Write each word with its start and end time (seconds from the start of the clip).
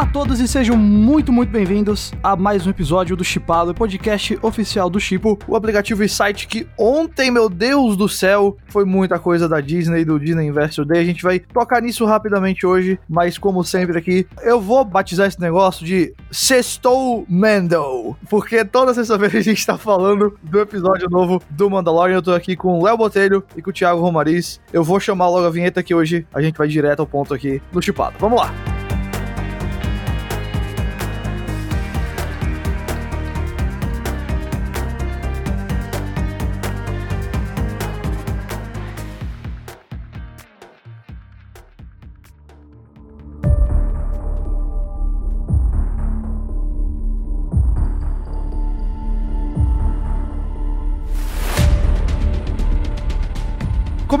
Olá 0.00 0.08
a 0.08 0.12
todos 0.12 0.40
e 0.40 0.48
sejam 0.48 0.78
muito, 0.78 1.30
muito 1.30 1.50
bem-vindos 1.50 2.10
a 2.22 2.34
mais 2.34 2.66
um 2.66 2.70
episódio 2.70 3.14
do 3.14 3.22
Chipado, 3.22 3.74
podcast 3.74 4.38
oficial 4.40 4.88
do 4.88 4.98
Chipo, 4.98 5.38
o 5.46 5.54
aplicativo 5.54 6.02
e 6.02 6.08
site 6.08 6.48
que 6.48 6.66
ontem, 6.78 7.30
meu 7.30 7.50
Deus 7.50 7.98
do 7.98 8.08
céu, 8.08 8.56
foi 8.68 8.86
muita 8.86 9.18
coisa 9.18 9.46
da 9.46 9.60
Disney, 9.60 10.02
do 10.06 10.18
Disney 10.18 10.46
Investor 10.46 10.86
Day. 10.86 11.02
A 11.02 11.04
gente 11.04 11.22
vai 11.22 11.38
tocar 11.38 11.82
nisso 11.82 12.06
rapidamente 12.06 12.64
hoje, 12.64 12.98
mas 13.06 13.36
como 13.36 13.62
sempre 13.62 13.98
aqui, 13.98 14.26
eu 14.42 14.58
vou 14.58 14.86
batizar 14.86 15.28
esse 15.28 15.38
negócio 15.38 15.84
de 15.84 16.14
Sextou 16.30 17.26
Mando, 17.28 18.16
porque 18.30 18.64
toda 18.64 18.94
sexta-feira 18.94 19.36
a 19.36 19.42
gente 19.42 19.66
tá 19.66 19.76
falando 19.76 20.34
do 20.42 20.60
episódio 20.60 21.10
novo 21.10 21.42
do 21.50 21.68
Mandalorian. 21.68 22.14
Eu 22.14 22.22
tô 22.22 22.32
aqui 22.32 22.56
com 22.56 22.78
o 22.78 22.84
Léo 22.84 22.96
Botelho 22.96 23.44
e 23.54 23.60
com 23.60 23.68
o 23.68 23.72
Thiago 23.72 24.00
Romariz. 24.00 24.62
Eu 24.72 24.82
vou 24.82 24.98
chamar 24.98 25.28
logo 25.28 25.46
a 25.46 25.50
vinheta 25.50 25.82
que 25.82 25.94
hoje 25.94 26.26
a 26.32 26.40
gente 26.40 26.56
vai 26.56 26.68
direto 26.68 27.00
ao 27.00 27.06
ponto 27.06 27.34
aqui 27.34 27.60
no 27.70 27.82
Chipado. 27.82 28.16
Vamos 28.18 28.40
lá! 28.40 28.69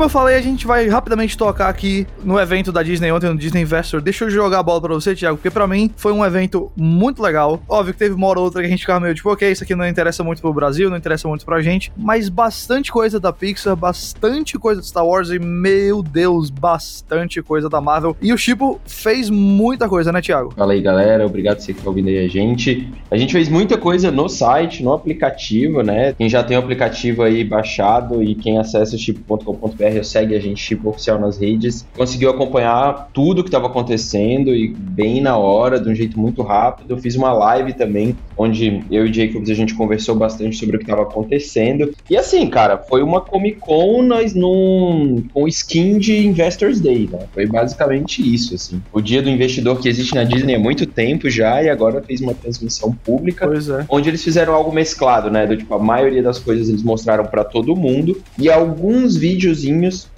Como 0.00 0.06
eu 0.06 0.10
falei, 0.14 0.34
a 0.34 0.40
gente 0.40 0.66
vai 0.66 0.88
rapidamente 0.88 1.36
tocar 1.36 1.68
aqui 1.68 2.06
no 2.24 2.40
evento 2.40 2.72
da 2.72 2.82
Disney 2.82 3.12
ontem, 3.12 3.28
no 3.28 3.36
Disney 3.36 3.60
Investor. 3.60 4.00
Deixa 4.00 4.24
eu 4.24 4.30
jogar 4.30 4.60
a 4.60 4.62
bola 4.62 4.80
pra 4.80 4.94
você, 4.94 5.14
Thiago, 5.14 5.36
porque 5.36 5.50
pra 5.50 5.66
mim 5.66 5.90
foi 5.94 6.10
um 6.10 6.24
evento 6.24 6.72
muito 6.74 7.22
legal. 7.22 7.62
Óbvio 7.68 7.92
que 7.92 7.98
teve 7.98 8.14
uma 8.14 8.26
hora 8.26 8.38
ou 8.38 8.46
outra 8.46 8.62
que 8.62 8.66
a 8.66 8.70
gente 8.70 8.80
ficava 8.80 8.98
meio 8.98 9.14
tipo, 9.14 9.30
ok, 9.30 9.52
isso 9.52 9.62
aqui 9.62 9.74
não 9.74 9.86
interessa 9.86 10.24
muito 10.24 10.40
pro 10.40 10.54
Brasil, 10.54 10.88
não 10.88 10.96
interessa 10.96 11.28
muito 11.28 11.44
pra 11.44 11.60
gente, 11.60 11.92
mas 11.98 12.30
bastante 12.30 12.90
coisa 12.90 13.20
da 13.20 13.30
Pixar, 13.30 13.76
bastante 13.76 14.58
coisa 14.58 14.80
de 14.80 14.86
Star 14.86 15.04
Wars 15.04 15.28
e, 15.28 15.38
meu 15.38 16.02
Deus, 16.02 16.48
bastante 16.48 17.42
coisa 17.42 17.68
da 17.68 17.82
Marvel. 17.82 18.16
E 18.22 18.32
o 18.32 18.38
Chipo 18.38 18.80
fez 18.86 19.28
muita 19.28 19.86
coisa, 19.86 20.10
né, 20.10 20.22
Thiago? 20.22 20.54
Fala 20.56 20.72
aí, 20.72 20.80
galera. 20.80 21.26
Obrigado 21.26 21.60
você 21.60 21.74
que 21.74 21.82
tá 21.82 21.90
ouvindo 21.90 22.08
aí 22.08 22.24
a 22.24 22.28
gente. 22.28 22.88
A 23.10 23.18
gente 23.18 23.34
fez 23.34 23.50
muita 23.50 23.76
coisa 23.76 24.10
no 24.10 24.30
site, 24.30 24.82
no 24.82 24.94
aplicativo, 24.94 25.82
né? 25.82 26.14
Quem 26.14 26.26
já 26.26 26.42
tem 26.42 26.56
o 26.56 26.60
aplicativo 26.60 27.22
aí 27.22 27.44
baixado 27.44 28.22
e 28.22 28.34
quem 28.34 28.56
acessa 28.56 28.96
chipo.com.br 28.96 29.89
BR 29.90 30.04
segue 30.04 30.34
a 30.34 30.40
gente 30.40 30.62
tipo 30.62 30.88
oficial 30.88 31.18
nas 31.18 31.38
redes, 31.38 31.86
conseguiu 31.96 32.30
acompanhar 32.30 33.10
tudo 33.12 33.42
que 33.42 33.48
estava 33.48 33.66
acontecendo 33.66 34.54
e 34.54 34.68
bem 34.68 35.20
na 35.20 35.36
hora, 35.36 35.80
de 35.80 35.88
um 35.88 35.94
jeito 35.94 36.18
muito 36.18 36.42
rápido. 36.42 36.90
Eu 36.90 36.98
fiz 36.98 37.16
uma 37.16 37.32
live 37.32 37.72
também, 37.72 38.16
onde 38.36 38.82
eu 38.90 39.06
e 39.06 39.12
Jacobs 39.12 39.50
a 39.50 39.54
gente 39.54 39.74
conversou 39.74 40.14
bastante 40.14 40.56
sobre 40.56 40.76
o 40.76 40.78
que 40.78 40.84
estava 40.84 41.02
acontecendo. 41.02 41.92
E 42.08 42.16
assim, 42.16 42.48
cara, 42.48 42.78
foi 42.78 43.02
uma 43.02 43.20
Comic 43.20 43.58
Con 43.60 44.02
nós 44.02 44.34
num, 44.34 45.24
com 45.32 45.46
skin 45.48 45.98
de 45.98 46.26
Investors 46.26 46.80
Day, 46.80 47.08
né? 47.10 47.20
Foi 47.32 47.46
basicamente 47.46 48.22
isso, 48.22 48.54
assim. 48.54 48.80
O 48.92 49.00
dia 49.00 49.22
do 49.22 49.28
investidor 49.28 49.80
que 49.80 49.88
existe 49.88 50.14
na 50.14 50.24
Disney 50.24 50.54
há 50.54 50.58
muito 50.58 50.86
tempo 50.86 51.28
já 51.28 51.62
e 51.62 51.68
agora 51.68 52.02
fez 52.02 52.20
uma 52.20 52.34
transmissão 52.34 52.92
pública, 52.92 53.46
é. 53.46 53.84
onde 53.88 54.08
eles 54.08 54.22
fizeram 54.22 54.54
algo 54.54 54.72
mesclado, 54.72 55.30
né? 55.30 55.46
Do 55.46 55.56
tipo, 55.56 55.74
a 55.74 55.78
maioria 55.78 56.22
das 56.22 56.38
coisas 56.38 56.68
eles 56.68 56.82
mostraram 56.82 57.24
para 57.24 57.44
todo 57.44 57.76
mundo 57.76 58.20
e 58.38 58.50
alguns 58.50 59.16
vídeos 59.16 59.64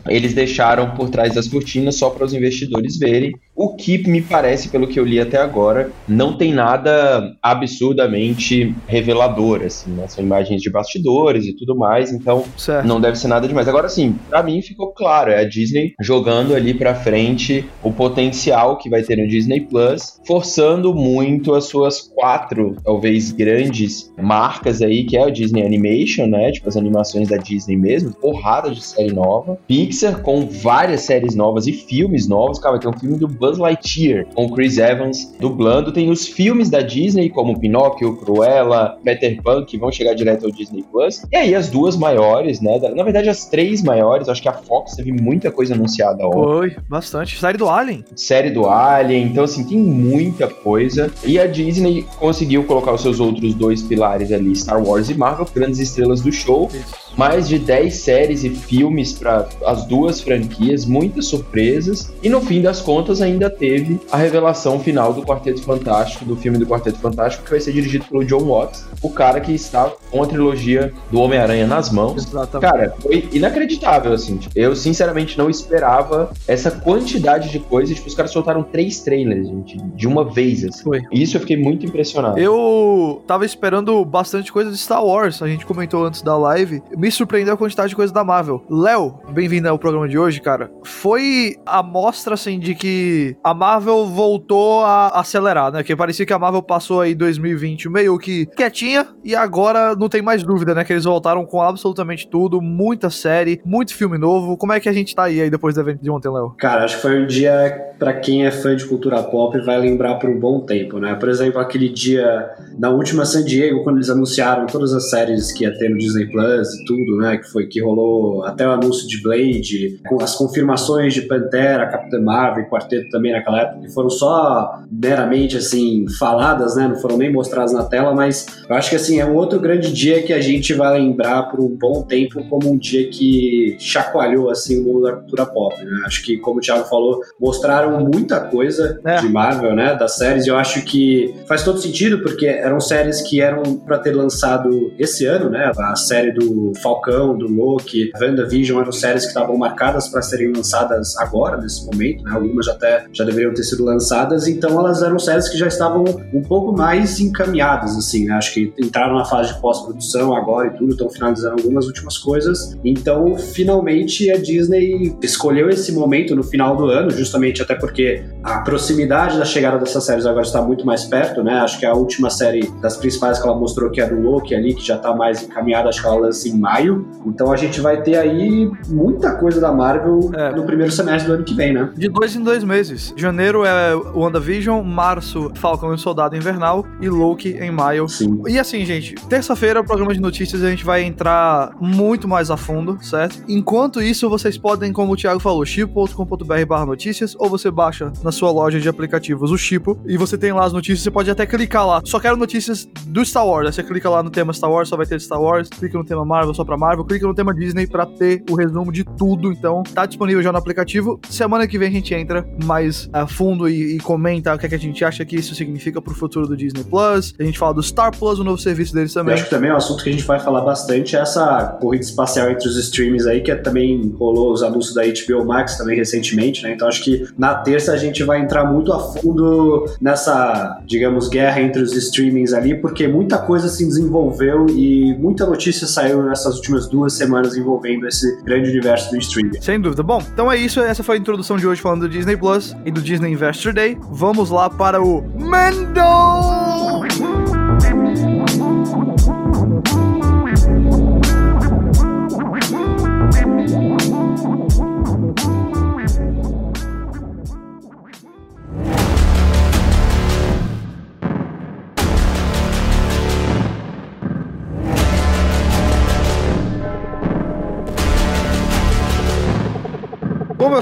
eles 0.08 0.34
deixaram 0.34 0.94
por 0.94 1.10
trás 1.10 1.34
das 1.34 1.48
cortinas 1.48 1.96
só 1.96 2.10
para 2.10 2.24
os 2.24 2.34
investidores 2.34 2.98
verem. 2.98 3.32
O 3.62 3.76
que 3.76 3.96
me 4.10 4.20
parece, 4.20 4.70
pelo 4.70 4.88
que 4.88 4.98
eu 4.98 5.04
li 5.04 5.20
até 5.20 5.38
agora, 5.38 5.92
não 6.08 6.36
tem 6.36 6.52
nada 6.52 7.32
absurdamente 7.40 8.74
revelador, 8.88 9.62
assim, 9.62 9.92
né? 9.92 10.08
São 10.08 10.24
imagens 10.24 10.60
de 10.60 10.68
bastidores 10.68 11.46
e 11.46 11.54
tudo 11.54 11.76
mais, 11.76 12.12
então 12.12 12.42
certo. 12.56 12.84
não 12.84 13.00
deve 13.00 13.16
ser 13.16 13.28
nada 13.28 13.46
demais. 13.46 13.68
Agora, 13.68 13.88
sim, 13.88 14.18
para 14.28 14.42
mim 14.42 14.60
ficou 14.62 14.88
claro, 14.92 15.30
é 15.30 15.38
a 15.38 15.48
Disney 15.48 15.92
jogando 16.00 16.56
ali 16.56 16.74
para 16.74 16.92
frente 16.96 17.64
o 17.84 17.92
potencial 17.92 18.78
que 18.78 18.90
vai 18.90 19.04
ter 19.04 19.16
no 19.16 19.28
Disney 19.28 19.60
Plus, 19.60 20.20
forçando 20.26 20.92
muito 20.92 21.54
as 21.54 21.66
suas 21.66 22.00
quatro, 22.00 22.74
talvez 22.82 23.30
grandes 23.30 24.12
marcas 24.20 24.82
aí, 24.82 25.04
que 25.04 25.16
é 25.16 25.24
o 25.24 25.30
Disney 25.30 25.64
Animation, 25.64 26.26
né? 26.26 26.50
Tipo 26.50 26.68
as 26.68 26.76
animações 26.76 27.28
da 27.28 27.36
Disney 27.36 27.76
mesmo, 27.76 28.12
porrada 28.12 28.72
de 28.72 28.82
série 28.82 29.12
nova. 29.12 29.56
Pixar 29.68 30.20
com 30.20 30.48
várias 30.48 31.02
séries 31.02 31.36
novas 31.36 31.68
e 31.68 31.72
filmes 31.72 32.26
novos. 32.26 32.58
Cara, 32.58 32.72
vai 32.72 32.80
ter 32.80 32.88
um 32.88 32.98
filme 32.98 33.16
do 33.16 33.28
Buzz 33.28 33.51
Lightyear 33.58 34.26
com 34.34 34.50
Chris 34.50 34.78
Evans 34.78 35.34
dublando. 35.38 35.92
Tem 35.92 36.10
os 36.10 36.26
filmes 36.26 36.70
da 36.70 36.80
Disney, 36.80 37.28
como 37.28 37.58
Pinóquio, 37.58 38.16
Cruella, 38.16 38.98
Peter 39.04 39.40
Pan, 39.42 39.64
que 39.64 39.78
vão 39.78 39.90
chegar 39.90 40.14
direto 40.14 40.46
ao 40.46 40.52
Disney 40.52 40.84
Plus. 40.90 41.22
E 41.30 41.36
aí 41.36 41.54
as 41.54 41.68
duas 41.70 41.96
maiores, 41.96 42.60
né? 42.60 42.78
Na 42.94 43.02
verdade, 43.02 43.28
as 43.28 43.46
três 43.46 43.82
maiores. 43.82 44.28
Acho 44.28 44.42
que 44.42 44.48
a 44.48 44.52
Fox 44.52 44.96
teve 44.96 45.12
muita 45.12 45.50
coisa 45.50 45.74
anunciada 45.74 46.26
ontem. 46.26 46.42
Foi, 46.42 46.76
bastante. 46.88 47.38
Série 47.38 47.58
do 47.58 47.68
Alien. 47.68 48.04
Série 48.16 48.50
do 48.50 48.68
Alien. 48.68 49.26
Então, 49.26 49.44
assim, 49.44 49.64
tem 49.64 49.78
muita 49.78 50.48
coisa. 50.48 51.10
E 51.24 51.38
a 51.38 51.46
Disney 51.46 52.06
conseguiu 52.18 52.64
colocar 52.64 52.92
os 52.92 53.00
seus 53.00 53.20
outros 53.20 53.54
dois 53.54 53.82
pilares 53.82 54.32
ali, 54.32 54.54
Star 54.54 54.82
Wars 54.82 55.10
e 55.10 55.14
Marvel, 55.14 55.46
grandes 55.54 55.78
estrelas 55.78 56.20
do 56.20 56.32
show. 56.32 56.70
Isso 56.72 57.01
mais 57.22 57.48
de 57.48 57.56
10 57.56 57.94
séries 57.94 58.42
e 58.42 58.50
filmes 58.50 59.12
para 59.12 59.48
as 59.64 59.84
duas 59.84 60.20
franquias, 60.20 60.84
muitas 60.84 61.26
surpresas, 61.26 62.12
e 62.20 62.28
no 62.28 62.40
fim 62.40 62.60
das 62.60 62.80
contas 62.80 63.22
ainda 63.22 63.48
teve 63.48 64.00
a 64.10 64.16
revelação 64.16 64.80
final 64.80 65.12
do 65.12 65.22
Quarteto 65.22 65.62
Fantástico, 65.62 66.24
do 66.24 66.34
filme 66.34 66.58
do 66.58 66.66
Quarteto 66.66 66.98
Fantástico, 66.98 67.44
que 67.44 67.50
vai 67.52 67.60
ser 67.60 67.70
dirigido 67.74 68.06
pelo 68.06 68.24
John 68.24 68.42
Watts, 68.42 68.84
o 69.00 69.08
cara 69.08 69.40
que 69.40 69.52
está 69.52 69.88
com 70.10 70.20
a 70.20 70.26
trilogia 70.26 70.92
do 71.12 71.20
Homem-Aranha 71.20 71.64
nas 71.64 71.92
mãos. 71.92 72.26
Exatamente. 72.26 72.72
Cara, 72.72 72.94
foi 73.00 73.28
inacreditável, 73.32 74.12
assim. 74.12 74.38
Tipo, 74.38 74.58
eu, 74.58 74.74
sinceramente, 74.74 75.38
não 75.38 75.48
esperava 75.48 76.32
essa 76.48 76.72
quantidade 76.72 77.50
de 77.50 77.60
coisas. 77.60 77.94
Tipo, 77.94 78.08
os 78.08 78.14
caras 78.16 78.32
soltaram 78.32 78.64
três 78.64 78.98
trailers, 78.98 79.46
gente, 79.46 79.78
de 79.94 80.08
uma 80.08 80.24
vez, 80.24 80.64
assim. 80.64 80.82
Foi. 80.82 81.02
E 81.12 81.22
isso 81.22 81.36
eu 81.36 81.40
fiquei 81.40 81.56
muito 81.56 81.86
impressionado. 81.86 82.36
Eu 82.36 83.22
tava 83.28 83.46
esperando 83.46 84.04
bastante 84.04 84.52
coisa 84.52 84.72
de 84.72 84.78
Star 84.78 85.04
Wars, 85.04 85.40
a 85.40 85.46
gente 85.46 85.64
comentou 85.64 86.04
antes 86.04 86.20
da 86.20 86.36
live 86.36 86.82
me 86.96 87.11
surpreendeu 87.14 87.54
a 87.54 87.56
quantidade 87.56 87.90
de 87.90 87.96
coisa 87.96 88.12
da 88.12 88.24
Marvel. 88.24 88.64
Léo, 88.70 89.20
bem-vindo 89.32 89.68
ao 89.68 89.78
programa 89.78 90.08
de 90.08 90.18
hoje, 90.18 90.40
cara. 90.40 90.70
Foi 90.84 91.56
a 91.66 91.82
mostra, 91.82 92.34
assim, 92.34 92.58
de 92.58 92.74
que 92.74 93.36
a 93.42 93.54
Marvel 93.54 94.06
voltou 94.06 94.84
a 94.84 95.08
acelerar, 95.20 95.72
né? 95.72 95.82
Que 95.82 95.94
parecia 95.94 96.26
que 96.26 96.32
a 96.32 96.38
Marvel 96.38 96.62
passou 96.62 97.00
aí 97.00 97.14
2020 97.14 97.88
meio 97.88 98.18
que 98.18 98.46
quietinha 98.46 99.06
e 99.24 99.34
agora 99.34 99.94
não 99.94 100.08
tem 100.08 100.22
mais 100.22 100.42
dúvida, 100.42 100.74
né? 100.74 100.84
Que 100.84 100.92
eles 100.92 101.04
voltaram 101.04 101.44
com 101.44 101.60
absolutamente 101.60 102.28
tudo, 102.28 102.60
muita 102.60 103.10
série, 103.10 103.60
muito 103.64 103.94
filme 103.94 104.18
novo. 104.18 104.56
Como 104.56 104.72
é 104.72 104.80
que 104.80 104.88
a 104.88 104.92
gente 104.92 105.14
tá 105.14 105.24
aí, 105.24 105.40
aí 105.40 105.50
depois 105.50 105.74
do 105.74 105.80
evento 105.80 106.02
de 106.02 106.10
ontem, 106.10 106.30
Léo? 106.30 106.54
Cara, 106.58 106.84
acho 106.84 106.96
que 106.96 107.02
foi 107.02 107.22
um 107.22 107.26
dia 107.26 107.92
para 107.98 108.14
quem 108.14 108.44
é 108.44 108.50
fã 108.50 108.74
de 108.74 108.84
cultura 108.84 109.22
pop 109.22 109.58
vai 109.60 109.78
lembrar 109.78 110.16
por 110.16 110.28
um 110.28 110.38
bom 110.38 110.60
tempo, 110.60 110.98
né? 110.98 111.14
Por 111.14 111.28
exemplo, 111.28 111.60
aquele 111.60 111.88
dia 111.88 112.50
na 112.78 112.90
última 112.90 113.24
San 113.24 113.44
Diego, 113.44 113.82
quando 113.82 113.96
eles 113.96 114.10
anunciaram 114.10 114.66
todas 114.66 114.92
as 114.92 115.08
séries 115.08 115.52
que 115.52 115.64
ia 115.64 115.72
ter 115.76 115.88
no 115.88 115.96
Disney 115.96 116.26
Plus 116.26 116.74
e 116.74 116.84
tudo 116.84 116.91
tudo, 116.92 117.16
né? 117.16 117.38
Que 117.38 117.50
foi 117.50 117.66
que 117.66 117.80
rolou 117.80 118.44
até 118.44 118.66
o 118.66 118.70
anúncio 118.70 119.08
de 119.08 119.22
Blade, 119.22 120.00
com 120.06 120.22
as 120.22 120.34
confirmações 120.34 121.14
de 121.14 121.22
Pantera, 121.22 121.90
Capitã 121.90 122.20
Marvel, 122.20 122.68
Quarteto 122.68 123.08
também 123.10 123.32
naquela 123.32 123.62
época, 123.62 123.80
que 123.80 123.92
foram 123.92 124.10
só 124.10 124.82
meramente 124.90 125.56
assim 125.56 126.04
faladas, 126.18 126.76
né? 126.76 126.88
Não 126.88 126.96
foram 126.96 127.16
nem 127.16 127.32
mostradas 127.32 127.72
na 127.72 127.84
tela, 127.84 128.14
mas 128.14 128.46
eu 128.68 128.76
acho 128.76 128.90
que 128.90 128.96
assim 128.96 129.20
é 129.20 129.26
um 129.26 129.34
outro 129.34 129.58
grande 129.58 129.92
dia 129.92 130.22
que 130.22 130.32
a 130.32 130.40
gente 130.40 130.74
vai 130.74 130.98
lembrar 130.98 131.44
por 131.44 131.60
um 131.60 131.68
bom 131.68 132.02
tempo 132.02 132.44
como 132.48 132.70
um 132.70 132.76
dia 132.76 133.08
que 133.08 133.76
chacoalhou 133.78 134.50
assim 134.50 134.80
o 134.80 134.84
mundo 134.84 135.02
da 135.02 135.12
cultura 135.12 135.46
pop, 135.46 135.82
né? 135.82 136.02
Acho 136.06 136.22
que 136.24 136.36
como 136.38 136.58
o 136.58 136.60
Thiago 136.60 136.84
falou, 136.84 137.20
mostraram 137.40 138.00
muita 138.04 138.40
coisa 138.40 139.00
é. 139.04 139.16
de 139.20 139.28
Marvel, 139.28 139.74
né? 139.74 139.94
Das 139.94 140.16
séries. 140.18 140.46
E 140.46 140.50
eu 140.50 140.56
acho 140.56 140.84
que 140.84 141.34
faz 141.46 141.62
todo 141.62 141.80
sentido 141.80 142.20
porque 142.20 142.46
eram 142.46 142.80
séries 142.80 143.22
que 143.22 143.40
eram 143.40 143.62
para 143.76 143.98
ter 143.98 144.12
lançado 144.12 144.92
esse 144.98 145.24
ano, 145.24 145.48
né? 145.48 145.72
A 145.76 145.96
série 145.96 146.32
do 146.32 146.72
Falcão, 146.82 147.36
do 147.36 147.46
Loki, 147.46 148.10
WandaVision 148.20 148.80
eram 148.80 148.92
séries 148.92 149.22
que 149.22 149.28
estavam 149.28 149.56
marcadas 149.56 150.08
para 150.08 150.20
serem 150.20 150.52
lançadas 150.52 151.16
agora, 151.18 151.56
nesse 151.56 151.86
momento, 151.86 152.24
né? 152.24 152.32
Algumas 152.32 152.68
até 152.68 153.06
já 153.12 153.24
deveriam 153.24 153.54
ter 153.54 153.62
sido 153.62 153.84
lançadas, 153.84 154.46
então 154.48 154.78
elas 154.78 155.02
eram 155.02 155.18
séries 155.18 155.48
que 155.48 155.56
já 155.56 155.68
estavam 155.68 156.04
um 156.34 156.42
pouco 156.42 156.72
mais 156.72 157.20
encaminhadas, 157.20 157.96
assim, 157.96 158.26
né? 158.26 158.34
Acho 158.34 158.52
que 158.52 158.72
entraram 158.78 159.16
na 159.16 159.24
fase 159.24 159.54
de 159.54 159.60
pós-produção 159.60 160.34
agora 160.34 160.68
e 160.68 160.76
tudo, 160.76 160.92
estão 160.92 161.08
finalizando 161.08 161.54
algumas 161.58 161.86
últimas 161.86 162.18
coisas. 162.18 162.76
Então, 162.84 163.36
finalmente, 163.36 164.30
a 164.30 164.36
Disney 164.36 165.16
escolheu 165.22 165.70
esse 165.70 165.92
momento 165.92 166.34
no 166.34 166.42
final 166.42 166.76
do 166.76 166.86
ano, 166.86 167.10
justamente 167.10 167.62
até 167.62 167.74
porque 167.74 168.24
a 168.42 168.60
proximidade 168.60 169.38
da 169.38 169.44
chegada 169.44 169.78
dessas 169.78 170.04
séries 170.04 170.26
agora 170.26 170.44
está 170.44 170.60
muito 170.60 170.84
mais 170.84 171.04
perto, 171.04 171.42
né? 171.42 171.54
Acho 171.54 171.78
que 171.78 171.86
a 171.86 171.94
última 171.94 172.28
série 172.28 172.68
das 172.80 172.96
principais 172.96 173.38
que 173.38 173.46
ela 173.46 173.56
mostrou, 173.56 173.90
que 173.90 174.00
é 174.00 174.08
do 174.08 174.20
Loki 174.20 174.54
ali, 174.54 174.74
que 174.74 174.84
já 174.84 174.96
está 174.96 175.14
mais 175.14 175.42
encaminhada, 175.42 175.88
acho 175.88 176.00
que 176.00 176.06
ela 176.06 176.16
lança 176.16 176.48
em 176.48 176.58
março 176.58 176.71
maio. 176.72 177.06
Então 177.26 177.52
a 177.52 177.56
gente 177.56 177.80
vai 177.80 178.02
ter 178.02 178.16
aí 178.16 178.70
muita 178.88 179.36
coisa 179.36 179.60
da 179.60 179.70
Marvel 179.70 180.30
é. 180.34 180.54
no 180.54 180.64
primeiro 180.64 180.90
semestre 180.90 181.28
do 181.28 181.34
ano 181.34 181.44
que 181.44 181.54
vem, 181.54 181.72
né? 181.72 181.90
De 181.96 182.08
dois 182.08 182.34
em 182.34 182.42
dois 182.42 182.64
meses. 182.64 183.12
Janeiro 183.16 183.64
é 183.64 183.94
WandaVision, 183.94 184.82
março 184.82 185.50
Falcão 185.54 185.94
e 185.94 185.98
Soldado 185.98 186.36
Invernal 186.36 186.86
e 187.00 187.08
Loki 187.08 187.50
em 187.50 187.70
maio. 187.70 188.08
Sim. 188.08 188.42
E 188.48 188.58
assim, 188.58 188.84
gente, 188.84 189.14
terça-feira, 189.28 189.84
programa 189.84 190.14
de 190.14 190.20
notícias, 190.20 190.62
a 190.62 190.70
gente 190.70 190.84
vai 190.84 191.02
entrar 191.02 191.72
muito 191.80 192.26
mais 192.26 192.50
a 192.50 192.56
fundo, 192.56 192.98
certo? 193.02 193.42
Enquanto 193.48 194.00
isso, 194.00 194.28
vocês 194.28 194.56
podem, 194.56 194.92
como 194.92 195.12
o 195.12 195.16
Thiago 195.16 195.40
falou, 195.40 195.64
chipo.com.br 195.64 196.66
barra 196.66 196.86
notícias, 196.86 197.34
ou 197.38 197.48
você 197.48 197.70
baixa 197.70 198.12
na 198.22 198.32
sua 198.32 198.50
loja 198.50 198.80
de 198.80 198.88
aplicativos 198.88 199.50
o 199.50 199.58
Chipo, 199.58 199.98
e 200.06 200.16
você 200.16 200.38
tem 200.38 200.52
lá 200.52 200.64
as 200.64 200.72
notícias, 200.72 201.00
você 201.00 201.10
pode 201.10 201.30
até 201.30 201.44
clicar 201.46 201.86
lá. 201.86 202.00
Só 202.04 202.18
quero 202.18 202.36
notícias 202.36 202.88
do 203.06 203.24
Star 203.24 203.46
Wars. 203.46 203.66
Aí 203.66 203.72
você 203.72 203.82
clica 203.82 204.08
lá 204.08 204.22
no 204.22 204.30
tema 204.30 204.52
Star 204.52 204.70
Wars, 204.70 204.88
só 204.88 204.96
vai 204.96 205.06
ter 205.06 205.20
Star 205.20 205.40
Wars, 205.40 205.68
clica 205.68 205.98
no 205.98 206.04
tema 206.04 206.24
Marvel, 206.24 206.54
só 206.54 206.61
pra 206.64 206.76
Marvel, 206.76 207.04
clica 207.04 207.26
no 207.26 207.34
tema 207.34 207.54
Disney 207.54 207.86
pra 207.86 208.06
ter 208.06 208.42
o 208.50 208.54
resumo 208.54 208.92
de 208.92 209.04
tudo. 209.04 209.52
Então, 209.52 209.82
tá 209.82 210.06
disponível 210.06 210.42
já 210.42 210.52
no 210.52 210.58
aplicativo. 210.58 211.20
Semana 211.28 211.66
que 211.66 211.78
vem 211.78 211.88
a 211.88 211.92
gente 211.92 212.14
entra 212.14 212.46
mais 212.64 213.08
a 213.12 213.26
fundo 213.26 213.68
e, 213.68 213.96
e 213.96 214.00
comenta 214.00 214.54
o 214.54 214.58
que, 214.58 214.66
é 214.66 214.68
que 214.68 214.74
a 214.74 214.78
gente 214.78 215.04
acha 215.04 215.24
que 215.24 215.36
isso 215.36 215.54
significa 215.54 216.00
pro 216.00 216.14
futuro 216.14 216.46
do 216.46 216.56
Disney 216.56 216.84
Plus. 216.84 217.34
A 217.38 217.44
gente 217.44 217.58
fala 217.58 217.74
do 217.74 217.82
Star 217.82 218.16
Plus, 218.16 218.38
o 218.38 218.44
novo 218.44 218.58
serviço 218.58 218.94
deles 218.94 219.12
também. 219.12 219.32
Eu 219.32 219.34
acho 219.34 219.44
que 219.44 219.50
também 219.50 219.70
é 219.70 219.74
um 219.74 219.76
assunto 219.76 220.02
que 220.02 220.10
a 220.10 220.12
gente 220.12 220.24
vai 220.24 220.40
falar 220.40 220.62
bastante, 220.62 221.16
é 221.16 221.20
essa 221.20 221.78
corrida 221.80 222.04
espacial 222.04 222.50
entre 222.50 222.68
os 222.68 222.76
streams 222.76 223.26
aí, 223.26 223.40
que 223.40 223.50
é, 223.50 223.56
também 223.56 224.14
rolou 224.18 224.52
os 224.52 224.62
anúncios 224.62 224.94
da 224.94 225.02
HBO 225.02 225.44
Max 225.44 225.76
também 225.76 225.96
recentemente, 225.96 226.62
né? 226.62 226.72
Então 226.72 226.88
acho 226.88 227.02
que 227.02 227.26
na 227.36 227.54
terça 227.54 227.92
a 227.92 227.96
gente 227.96 228.22
vai 228.22 228.40
entrar 228.40 228.64
muito 228.64 228.92
a 228.92 228.98
fundo 228.98 229.86
nessa, 230.00 230.80
digamos, 230.86 231.28
guerra 231.28 231.60
entre 231.60 231.82
os 231.82 231.94
streamings 231.94 232.52
ali, 232.52 232.74
porque 232.74 233.06
muita 233.08 233.38
coisa 233.38 233.68
se 233.68 233.86
desenvolveu 233.86 234.66
e 234.68 235.14
muita 235.18 235.46
notícia 235.46 235.86
saiu 235.86 236.22
nessas 236.22 236.51
últimas 236.56 236.88
duas 236.88 237.12
semanas 237.14 237.56
envolvendo 237.56 238.06
esse 238.06 238.42
grande 238.42 238.70
universo 238.70 239.10
do 239.10 239.18
streaming. 239.18 239.60
Sem 239.60 239.80
dúvida. 239.80 240.02
Bom, 240.02 240.22
então 240.32 240.50
é 240.50 240.56
isso. 240.56 240.80
Essa 240.80 241.02
foi 241.02 241.16
a 241.16 241.18
introdução 241.18 241.56
de 241.56 241.66
hoje 241.66 241.80
falando 241.80 242.02
do 242.02 242.08
Disney 242.08 242.36
Plus 242.36 242.74
e 242.84 242.90
do 242.90 243.00
Disney 243.00 243.32
Investor 243.32 243.72
Day. 243.72 243.96
Vamos 244.10 244.50
lá 244.50 244.68
para 244.70 245.02
o 245.02 245.22
Mendo! 245.38 246.02